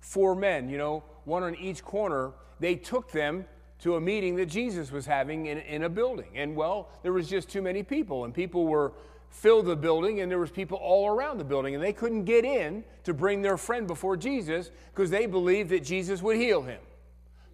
[0.00, 2.32] Four men, you know, one on each corner.
[2.60, 3.44] They took them
[3.80, 6.30] to a meeting that Jesus was having in, in a building.
[6.34, 8.92] And well, there was just too many people, and people were
[9.30, 12.44] filled the building, and there was people all around the building, and they couldn't get
[12.44, 16.80] in to bring their friend before Jesus because they believed that Jesus would heal him.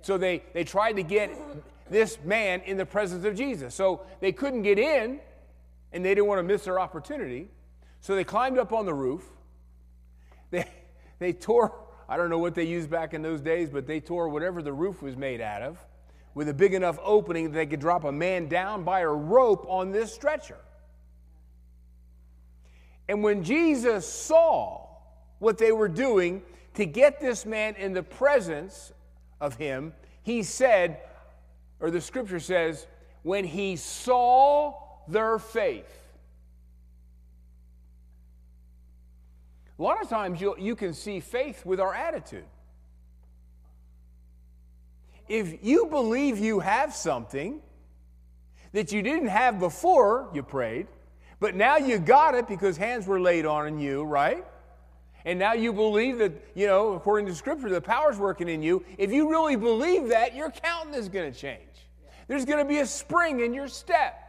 [0.02, 1.30] So they, they tried to get
[1.90, 3.74] this man in the presence of Jesus.
[3.74, 5.20] So they couldn't get in,
[5.92, 7.48] and they didn't want to miss their opportunity.
[8.00, 9.24] So they climbed up on the roof.
[10.50, 10.64] They,
[11.18, 11.74] they tore,
[12.08, 14.72] I don't know what they used back in those days, but they tore whatever the
[14.72, 15.78] roof was made out of
[16.34, 19.64] with a big enough opening that they could drop a man down by a rope
[19.68, 20.58] on this stretcher.
[23.08, 24.86] And when Jesus saw
[25.38, 26.42] what they were doing
[26.74, 28.92] to get this man in the presence
[29.40, 31.00] of him, he said,
[31.80, 32.86] or the scripture says,
[33.22, 34.74] when he saw
[35.06, 36.00] their faith.
[39.78, 42.44] A lot of times you you can see faith with our attitude.
[45.28, 47.60] If you believe you have something
[48.72, 50.86] that you didn't have before you prayed,
[51.40, 54.44] but now you got it because hands were laid on you, right?
[55.24, 58.84] And now you believe that, you know, according to Scripture, the power's working in you.
[58.98, 61.60] If you really believe that, your countenance is going to change.
[62.28, 64.20] There's going to be a spring in your step.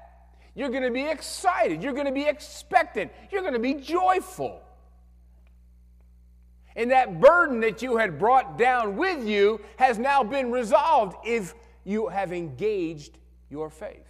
[0.54, 1.84] You're going to be excited.
[1.84, 3.12] You're going to be expectant.
[3.30, 4.62] You're going to be joyful.
[6.76, 11.54] And that burden that you had brought down with you has now been resolved if
[11.86, 13.18] you have engaged
[13.50, 14.06] your faith.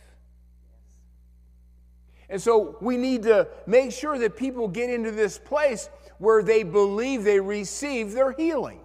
[2.27, 6.63] And so we need to make sure that people get into this place where they
[6.63, 8.79] believe they receive their healing.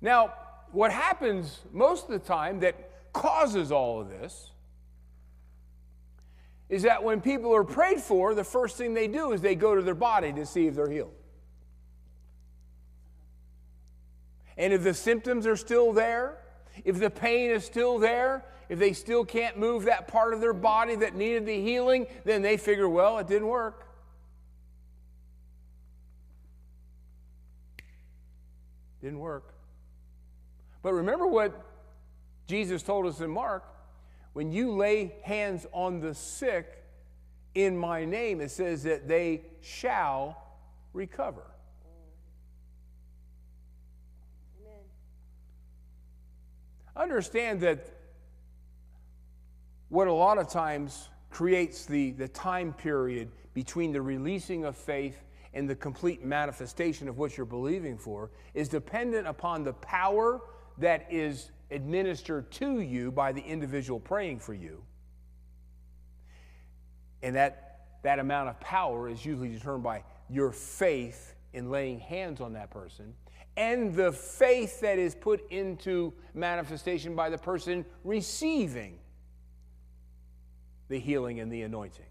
[0.00, 0.34] Now,
[0.70, 4.50] what happens most of the time that causes all of this
[6.68, 9.74] is that when people are prayed for, the first thing they do is they go
[9.74, 11.12] to their body to see if they're healed.
[14.56, 16.38] And if the symptoms are still there,
[16.84, 20.54] if the pain is still there, if they still can't move that part of their
[20.54, 23.86] body that needed the healing, then they figure, well, it didn't work.
[29.00, 29.54] Didn't work.
[30.82, 31.60] But remember what
[32.46, 33.64] Jesus told us in Mark
[34.32, 36.82] when you lay hands on the sick
[37.54, 40.42] in my name, it says that they shall
[40.94, 41.42] recover.
[44.58, 44.80] Amen.
[46.96, 47.86] Understand that
[49.88, 55.24] what a lot of times creates the, the time period between the releasing of faith
[55.54, 60.40] and the complete manifestation of what you're believing for is dependent upon the power
[60.78, 64.82] that is administered to you by the individual praying for you.
[67.22, 72.40] And that, that amount of power is usually determined by your faith in laying hands
[72.40, 73.14] on that person
[73.56, 78.98] and the faith that is put into manifestation by the person receiving
[80.88, 82.06] the healing and the anointing.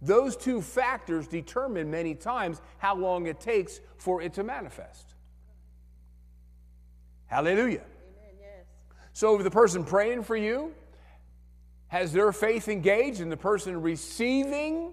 [0.00, 5.14] Those two factors determine many times how long it takes for it to manifest.
[7.26, 7.84] Hallelujah.
[9.12, 10.72] So, if the person praying for you
[11.88, 14.92] has their faith engaged and the person receiving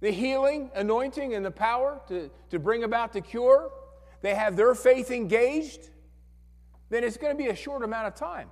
[0.00, 3.70] the healing, anointing, and the power to, to bring about the cure,
[4.26, 5.88] they have their faith engaged,
[6.90, 8.48] then it's going to be a short amount of time.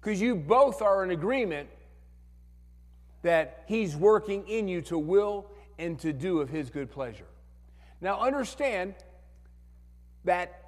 [0.00, 1.68] Because you both are in agreement
[3.22, 7.26] that He's working in you to will and to do of His good pleasure.
[8.00, 8.94] Now, understand
[10.24, 10.62] that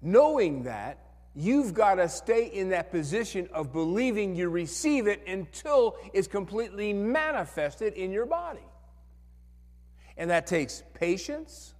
[0.00, 0.98] knowing that,
[1.34, 6.92] you've got to stay in that position of believing you receive it until it's completely
[6.92, 8.60] manifested in your body.
[10.16, 11.73] And that takes patience.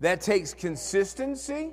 [0.00, 1.70] That takes consistency.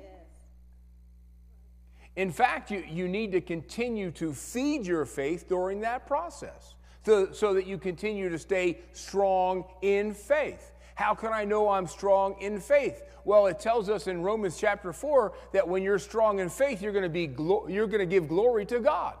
[2.16, 6.74] In fact, you, you need to continue to feed your faith during that process
[7.04, 10.72] so, so that you continue to stay strong in faith.
[10.94, 13.02] How can I know I'm strong in faith?
[13.24, 16.92] Well, it tells us in Romans chapter 4 that when you're strong in faith, you're
[16.92, 19.14] going to, be glo- you're going to give glory to God.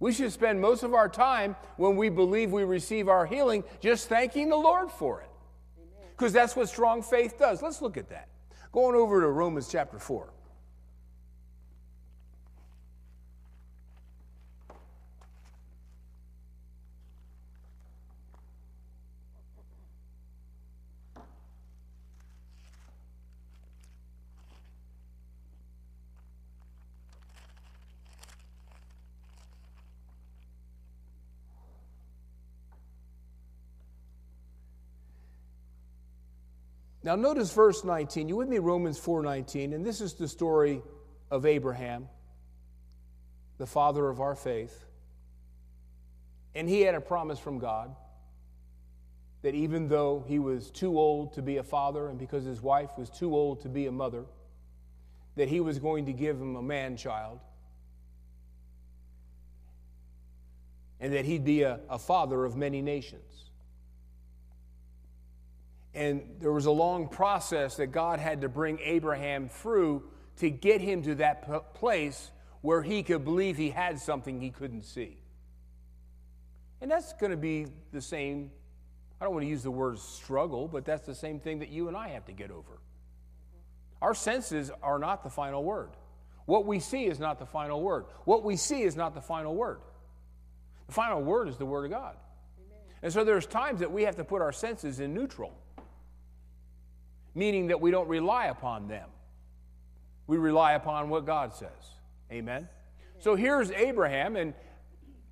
[0.00, 4.08] We should spend most of our time when we believe we receive our healing just
[4.08, 5.30] thanking the Lord for it.
[6.16, 7.62] Because that's what strong faith does.
[7.62, 8.28] Let's look at that.
[8.72, 10.28] Going over to Romans chapter 4.
[37.04, 38.28] Now notice verse 19.
[38.28, 40.82] You with me Romans 4:19 and this is the story
[41.30, 42.08] of Abraham,
[43.58, 44.86] the father of our faith.
[46.54, 47.94] And he had a promise from God
[49.42, 52.96] that even though he was too old to be a father and because his wife
[52.96, 54.24] was too old to be a mother,
[55.36, 57.38] that he was going to give him a man child
[61.00, 63.50] and that he'd be a, a father of many nations.
[65.94, 70.04] And there was a long process that God had to bring Abraham through
[70.38, 72.30] to get him to that place
[72.62, 75.18] where he could believe he had something he couldn't see.
[76.80, 78.50] And that's going to be the same,
[79.20, 81.88] I don't want to use the word struggle, but that's the same thing that you
[81.88, 82.80] and I have to get over.
[84.02, 85.90] Our senses are not the final word.
[86.46, 88.04] What we see is not the final word.
[88.24, 89.80] What we see is not the final word.
[90.86, 92.16] The final word is the Word of God.
[92.58, 92.78] Amen.
[93.02, 95.56] And so there's times that we have to put our senses in neutral,
[97.34, 99.08] meaning that we don't rely upon them.
[100.26, 101.70] We rely upon what God says.
[102.32, 102.68] Amen?
[103.18, 104.54] So here's Abraham, and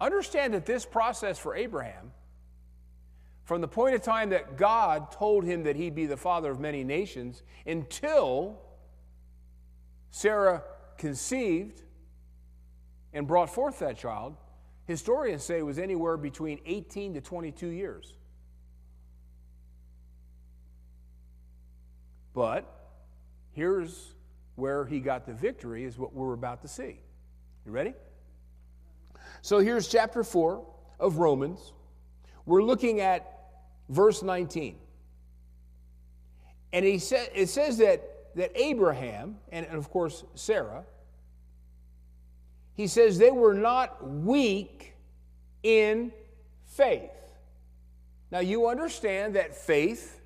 [0.01, 2.13] understand that this process for Abraham,
[3.45, 6.61] from the point of time that God told him that he'd be the father of
[6.61, 8.59] many nations until
[10.11, 10.63] Sarah
[10.99, 11.83] conceived
[13.13, 14.37] and brought forth that child,
[14.87, 18.15] Historians say was anywhere between 18 to 22 years.
[22.35, 22.65] But
[23.53, 24.15] here's
[24.57, 27.01] where he got the victory, is what we're about to see.
[27.65, 27.95] You ready?
[29.41, 30.65] So here's chapter 4
[31.01, 31.73] of Romans.
[32.45, 33.27] We're looking at
[33.89, 34.77] verse 19.
[36.73, 38.03] And he sa- it says that,
[38.37, 40.85] that Abraham, and, and of course Sarah,
[42.75, 44.95] he says they were not weak
[45.63, 46.13] in
[46.65, 47.11] faith.
[48.31, 50.22] Now, you understand that faith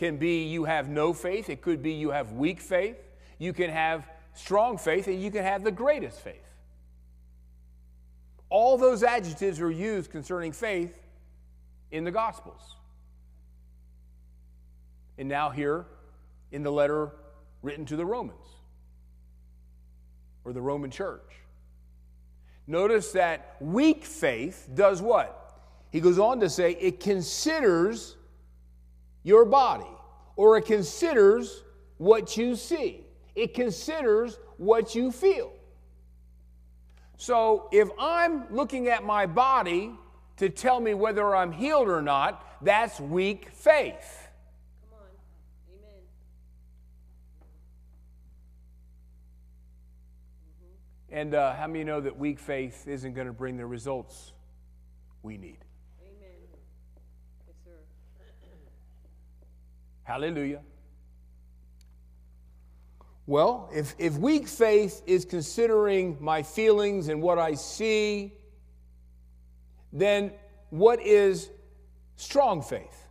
[0.00, 2.96] can be you have no faith, it could be you have weak faith,
[3.38, 6.54] you can have strong faith, and you can have the greatest faith.
[8.48, 10.98] All those adjectives are used concerning faith
[11.90, 12.76] in the Gospels.
[15.18, 15.84] And now, here
[16.50, 17.12] in the letter
[17.60, 18.46] written to the Romans
[20.44, 21.30] or the Roman church.
[22.66, 25.60] Notice that weak faith does what?
[25.90, 28.16] He goes on to say it considers
[29.22, 29.90] your body,
[30.36, 31.62] or it considers
[31.98, 33.04] what you see,
[33.34, 35.52] it considers what you feel.
[37.16, 39.92] So if I'm looking at my body
[40.38, 44.28] to tell me whether I'm healed or not, that's weak faith.
[51.12, 54.32] And uh, how many know that weak faith isn't going to bring the results
[55.22, 55.58] we need?
[56.00, 56.28] Amen.
[57.48, 57.72] Yes, sir.
[60.10, 60.62] Hallelujah.
[63.28, 68.32] Well, if, if weak faith is considering my feelings and what I see,
[69.92, 70.32] then
[70.70, 71.48] what is
[72.16, 73.06] strong faith?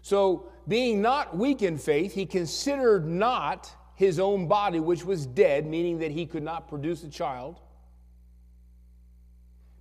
[0.00, 5.66] So, being not weak in faith, he considered not his own body, which was dead,
[5.66, 7.58] meaning that he could not produce a child,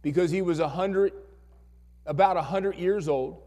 [0.01, 1.13] because he was a hundred,
[2.07, 3.43] about a hundred years old,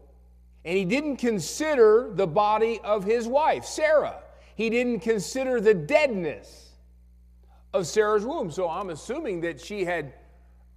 [0.63, 4.21] and he didn't consider the body of his wife, Sarah.
[4.55, 6.69] He didn't consider the deadness
[7.73, 8.51] of Sarah's womb.
[8.51, 10.13] So I'm assuming that she had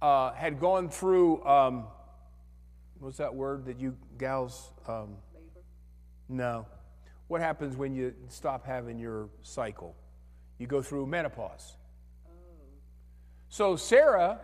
[0.01, 1.45] uh, had gone through.
[1.45, 1.85] Um,
[2.99, 4.71] what's that word that you gals?
[4.87, 5.17] Um,
[6.29, 6.65] no.
[7.27, 9.95] What happens when you stop having your cycle?
[10.57, 11.75] You go through menopause.
[13.49, 14.39] So Sarah,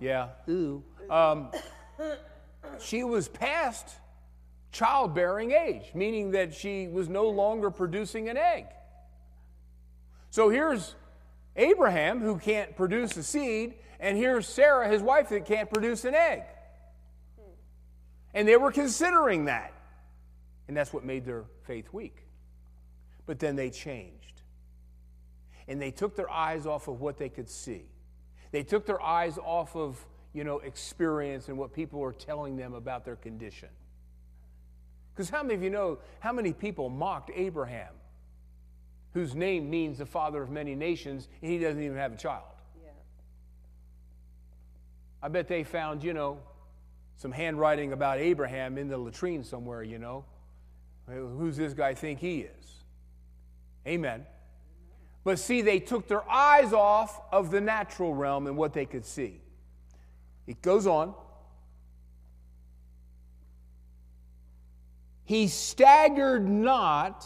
[0.00, 1.50] yeah, ooh, um,
[2.80, 3.88] she was past
[4.72, 8.66] childbearing age, meaning that she was no longer producing an egg.
[10.30, 10.94] So here's
[11.56, 16.14] Abraham, who can't produce a seed, and here's Sarah, his wife, that can't produce an
[16.14, 16.42] egg.
[18.34, 19.72] And they were considering that.
[20.68, 22.26] And that's what made their faith weak.
[23.26, 24.42] But then they changed.
[25.68, 27.84] And they took their eyes off of what they could see.
[28.50, 32.74] They took their eyes off of, you know, experience and what people are telling them
[32.74, 33.68] about their condition.
[35.14, 37.92] Because how many of you know how many people mocked Abraham,
[39.12, 42.44] whose name means the father of many nations, and he doesn't even have a child?
[42.82, 42.90] Yeah.
[45.22, 46.38] I bet they found, you know,
[47.16, 50.24] some handwriting about Abraham in the latrine somewhere, you know.
[51.06, 52.84] Who's this guy think he is?
[53.86, 54.24] Amen.
[55.24, 59.04] But see, they took their eyes off of the natural realm and what they could
[59.04, 59.41] see.
[60.46, 61.14] It goes on.
[65.24, 67.24] He staggered not,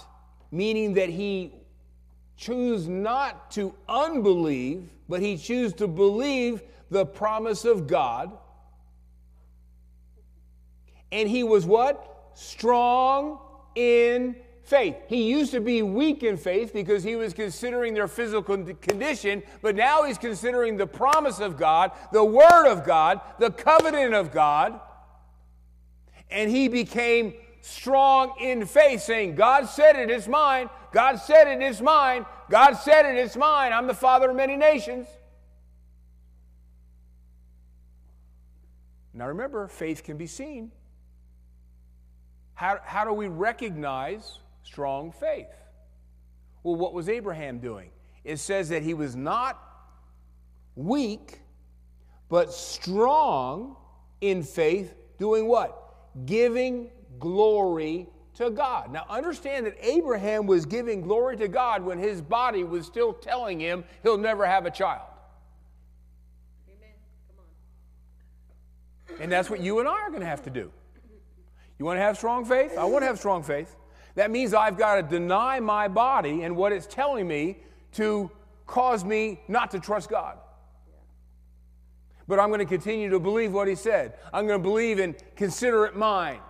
[0.50, 1.52] meaning that he
[2.36, 8.32] chose not to unbelieve, but he chose to believe the promise of God.
[11.10, 12.30] And he was what?
[12.34, 13.40] Strong
[13.74, 14.36] in
[14.66, 14.96] faith.
[15.06, 19.76] He used to be weak in faith because he was considering their physical condition, but
[19.76, 24.80] now he's considering the promise of God, the word of God, the covenant of God.
[26.30, 30.68] And he became strong in faith, saying, God said it, it's mine.
[30.92, 32.26] God said it, it's mine.
[32.50, 33.72] God said it, it's mine.
[33.72, 35.06] I'm the father of many nations.
[39.14, 40.72] Now remember, faith can be seen.
[42.54, 45.46] How, how do we recognize strong faith.
[46.62, 47.90] Well, what was Abraham doing?
[48.24, 49.62] It says that he was not
[50.74, 51.40] weak,
[52.28, 53.76] but strong
[54.20, 56.26] in faith, doing what?
[56.26, 56.90] Giving
[57.20, 58.92] glory to God.
[58.92, 63.60] Now, understand that Abraham was giving glory to God when his body was still telling
[63.60, 65.08] him he'll never have a child.
[66.68, 66.90] Amen.
[67.28, 67.44] Come
[69.14, 69.22] on.
[69.22, 70.72] And that's what you and I are going to have to do.
[71.78, 72.76] You want to have strong faith?
[72.76, 73.76] I want to have strong faith.
[74.16, 77.58] That means I've got to deny my body and what it's telling me
[77.92, 78.30] to
[78.66, 80.38] cause me not to trust God.
[82.26, 84.14] But I'm going to continue to believe what He said.
[84.32, 86.40] I'm going to believe and consider it mine.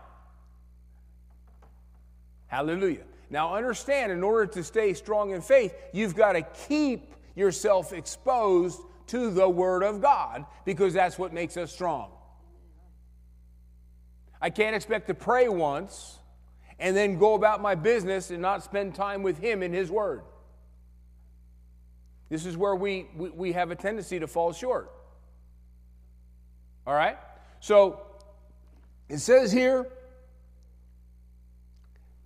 [2.46, 3.02] Hallelujah.
[3.28, 8.80] Now, understand, in order to stay strong in faith, you've got to keep yourself exposed
[9.08, 12.10] to the Word of God because that's what makes us strong.
[14.40, 16.20] I can't expect to pray once
[16.78, 20.22] and then go about my business and not spend time with Him in His Word.
[22.28, 24.90] This is where we, we, we have a tendency to fall short.
[26.86, 27.18] All right?
[27.60, 28.00] So
[29.08, 29.86] it says here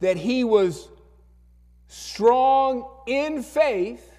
[0.01, 0.89] that he was
[1.89, 4.11] strong in faith,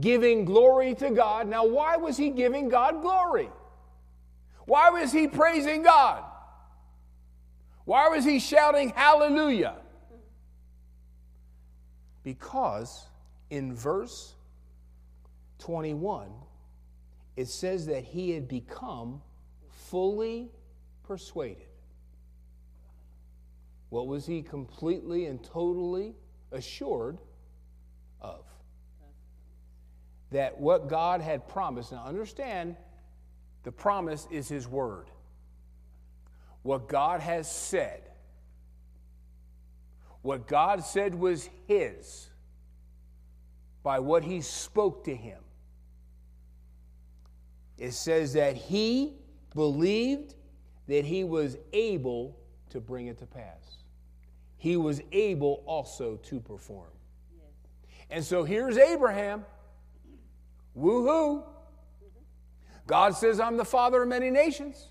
[0.00, 1.48] giving glory to God.
[1.48, 3.50] Now, why was he giving God glory?
[4.66, 6.24] Why was he praising God?
[7.84, 9.76] Why was he shouting hallelujah?
[12.22, 13.06] Because
[13.50, 14.34] in verse
[15.58, 16.28] 21,
[17.36, 19.20] it says that he had become
[19.68, 20.50] fully
[21.02, 21.66] persuaded.
[23.90, 26.14] What was he completely and totally
[26.52, 27.18] assured
[28.20, 28.44] of?
[30.30, 32.76] That what God had promised, now understand,
[33.62, 35.10] the promise is his word
[36.64, 38.00] what God has said,
[40.22, 42.30] what God said was His
[43.82, 45.42] by what He spoke to him.
[47.76, 49.12] It says that He
[49.54, 50.36] believed
[50.88, 52.38] that He was able
[52.70, 53.84] to bring it to pass.
[54.56, 56.88] He was able also to perform.
[58.08, 59.44] And so here's Abraham.
[60.74, 61.44] Woohoo!
[62.86, 64.88] God says, I'm the father of many nations.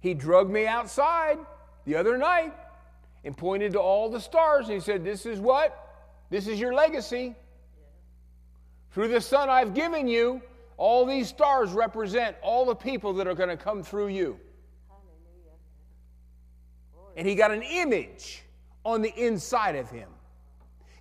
[0.00, 1.38] He drugged me outside
[1.84, 2.54] the other night
[3.24, 4.66] and pointed to all the stars.
[4.66, 5.82] And he said, This is what?
[6.30, 7.34] This is your legacy.
[8.92, 10.40] Through the Son I've given you,
[10.76, 14.38] all these stars represent all the people that are going to come through you.
[17.16, 18.42] And he got an image
[18.84, 20.08] on the inside of him.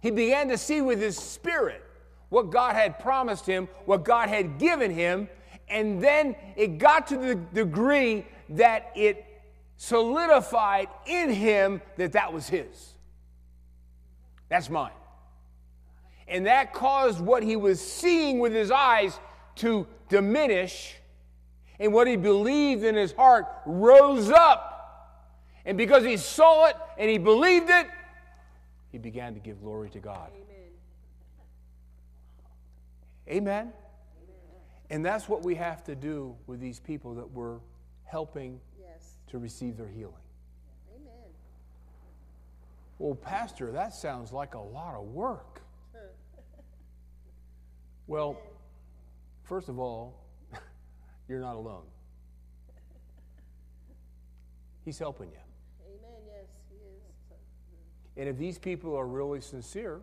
[0.02, 1.84] He began to see with his spirit
[2.30, 5.30] what God had promised him, what God had given him,
[5.68, 9.26] and then it got to the degree that it
[9.78, 12.94] solidified in him that that was his.
[14.50, 14.92] That's mine.
[16.28, 19.20] And that caused what he was seeing with his eyes
[19.58, 20.96] to diminish,
[21.80, 24.72] and what he believed in his heart rose up.
[25.66, 27.88] And because he saw it and he believed it,
[28.92, 30.32] he began to give glory to God.
[33.28, 33.64] Amen.
[33.64, 33.74] Amen.
[34.90, 37.58] And that's what we have to do with these people that we're
[38.16, 39.18] helping yes.
[39.28, 40.24] to receive their healing.
[40.96, 41.30] Amen.
[42.98, 45.62] Well, Pastor, that sounds like a lot of work.
[48.08, 48.38] well,
[49.44, 50.24] first of all,
[51.28, 51.84] you're not alone.
[54.86, 55.44] He's helping you.
[55.86, 56.22] Amen.
[56.26, 57.38] Yes, he is.
[58.16, 60.00] And if these people are really sincere,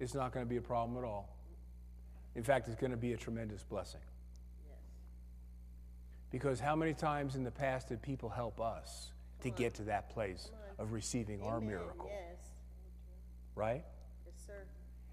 [0.00, 1.36] it's not going to be a problem at all.
[2.34, 4.00] In fact, it's going to be a tremendous blessing.
[6.32, 9.12] Because how many times in the past did people help us
[9.42, 11.52] to get to that place of receiving Amen.
[11.52, 12.10] our miracle?
[12.10, 12.38] Yes.
[13.54, 13.84] Right?
[14.24, 14.64] Yes, sir.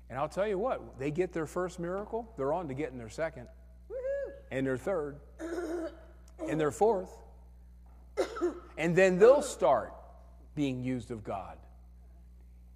[0.10, 3.10] And I'll tell you what, they get their first miracle, they're on to getting their
[3.10, 3.48] second,
[3.90, 4.32] Woo-hoo.
[4.50, 5.18] and their third,
[6.50, 7.12] and their fourth.
[8.78, 9.94] and then they'll start
[10.56, 11.58] being used of God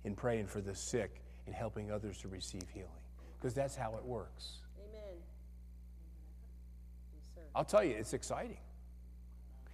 [0.03, 2.89] in praying for the sick and helping others to receive healing.
[3.39, 4.59] Because that's how it works.
[7.55, 8.57] I'll tell you, it's exciting.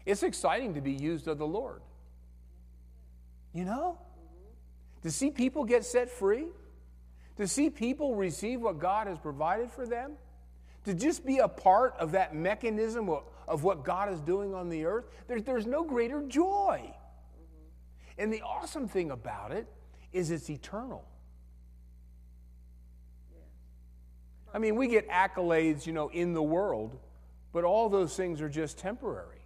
[0.06, 1.82] It's exciting to be used of the Lord.
[3.54, 4.00] You know?
[5.04, 6.48] To see people get set free,
[7.38, 10.14] to see people receive what God has provided for them,
[10.86, 14.86] to just be a part of that mechanism of, what God is doing on the
[14.86, 16.94] earth, there, there's no greater joy.
[18.18, 19.68] And the awesome thing about it
[20.12, 21.04] is it's eternal.
[24.54, 26.98] I mean, we get accolades, you know, in the world,
[27.52, 29.42] but all those things are just temporary.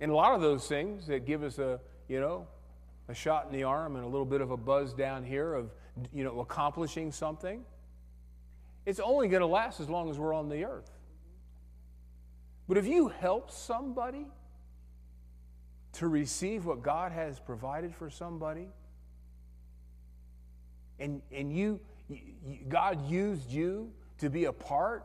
[0.00, 2.46] And a lot of those things that give us a, you know,
[3.08, 5.72] a shot in the arm and a little bit of a buzz down here of,
[6.12, 7.64] you know, accomplishing something,
[8.86, 10.90] it's only going to last as long as we're on the earth.
[12.68, 14.26] But if you help somebody
[15.94, 18.68] to receive what God has provided for somebody,
[21.00, 22.20] and, and you, you,
[22.68, 25.04] God used you to be a part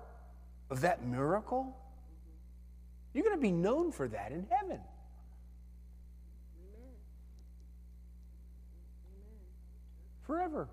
[0.73, 1.77] of that miracle,
[3.13, 4.79] you're going to be known for that in heaven.
[10.23, 10.67] Forever.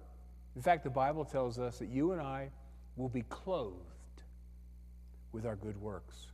[0.56, 2.48] In fact, the Bible tells us that you and I
[2.96, 3.76] will be clothed
[5.32, 6.28] with our good works.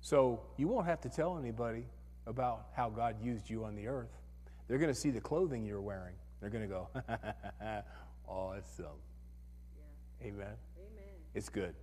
[0.00, 1.84] So you won't have to tell anybody
[2.26, 4.16] about how God used you on the earth.
[4.66, 6.14] They're going to see the clothing you're wearing.
[6.40, 6.88] They're going to go,
[8.26, 8.86] awesome.
[10.22, 10.28] Yeah.
[10.28, 10.56] Amen.
[10.78, 11.14] Amen.
[11.34, 11.74] It's good.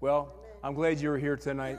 [0.00, 0.32] Well,
[0.64, 1.78] I'm glad you were here tonight.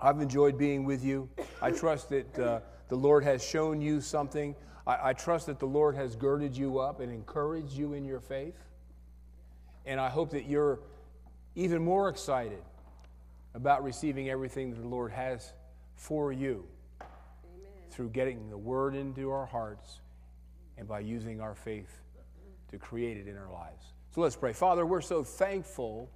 [0.00, 1.28] I've enjoyed being with you.
[1.60, 4.54] I trust that uh, the Lord has shown you something.
[4.86, 8.20] I, I trust that the Lord has girded you up and encouraged you in your
[8.20, 8.54] faith.
[9.86, 10.78] And I hope that you're
[11.56, 12.62] even more excited
[13.54, 15.52] about receiving everything that the Lord has
[15.96, 16.64] for you
[17.00, 17.68] Amen.
[17.90, 19.98] through getting the Word into our hearts
[20.78, 21.90] and by using our faith
[22.70, 23.84] to create it in our lives.
[24.14, 24.52] So let's pray.
[24.52, 26.08] Father, we're so thankful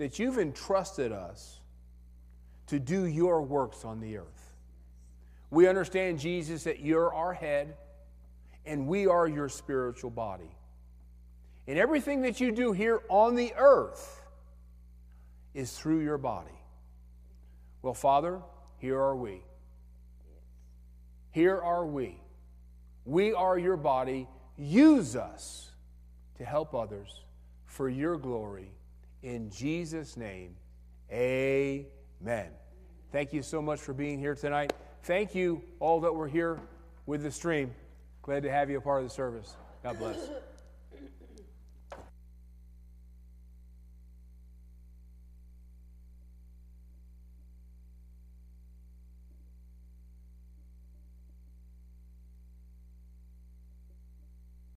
[0.00, 1.60] that you've entrusted us
[2.66, 4.54] to do your works on the earth.
[5.50, 7.76] We understand, Jesus, that you're our head
[8.64, 10.56] and we are your spiritual body.
[11.66, 14.22] And everything that you do here on the earth
[15.52, 16.58] is through your body.
[17.82, 18.40] Well, Father,
[18.78, 19.42] here are we.
[21.30, 22.16] Here are we.
[23.04, 24.28] We are your body.
[24.56, 25.72] Use us
[26.38, 27.20] to help others
[27.66, 28.72] for your glory.
[29.22, 30.56] In Jesus' name,
[31.12, 32.48] amen.
[33.12, 34.72] Thank you so much for being here tonight.
[35.02, 36.58] Thank you, all that were here
[37.06, 37.74] with the stream.
[38.22, 39.56] Glad to have you a part of the service.
[39.82, 40.16] God bless.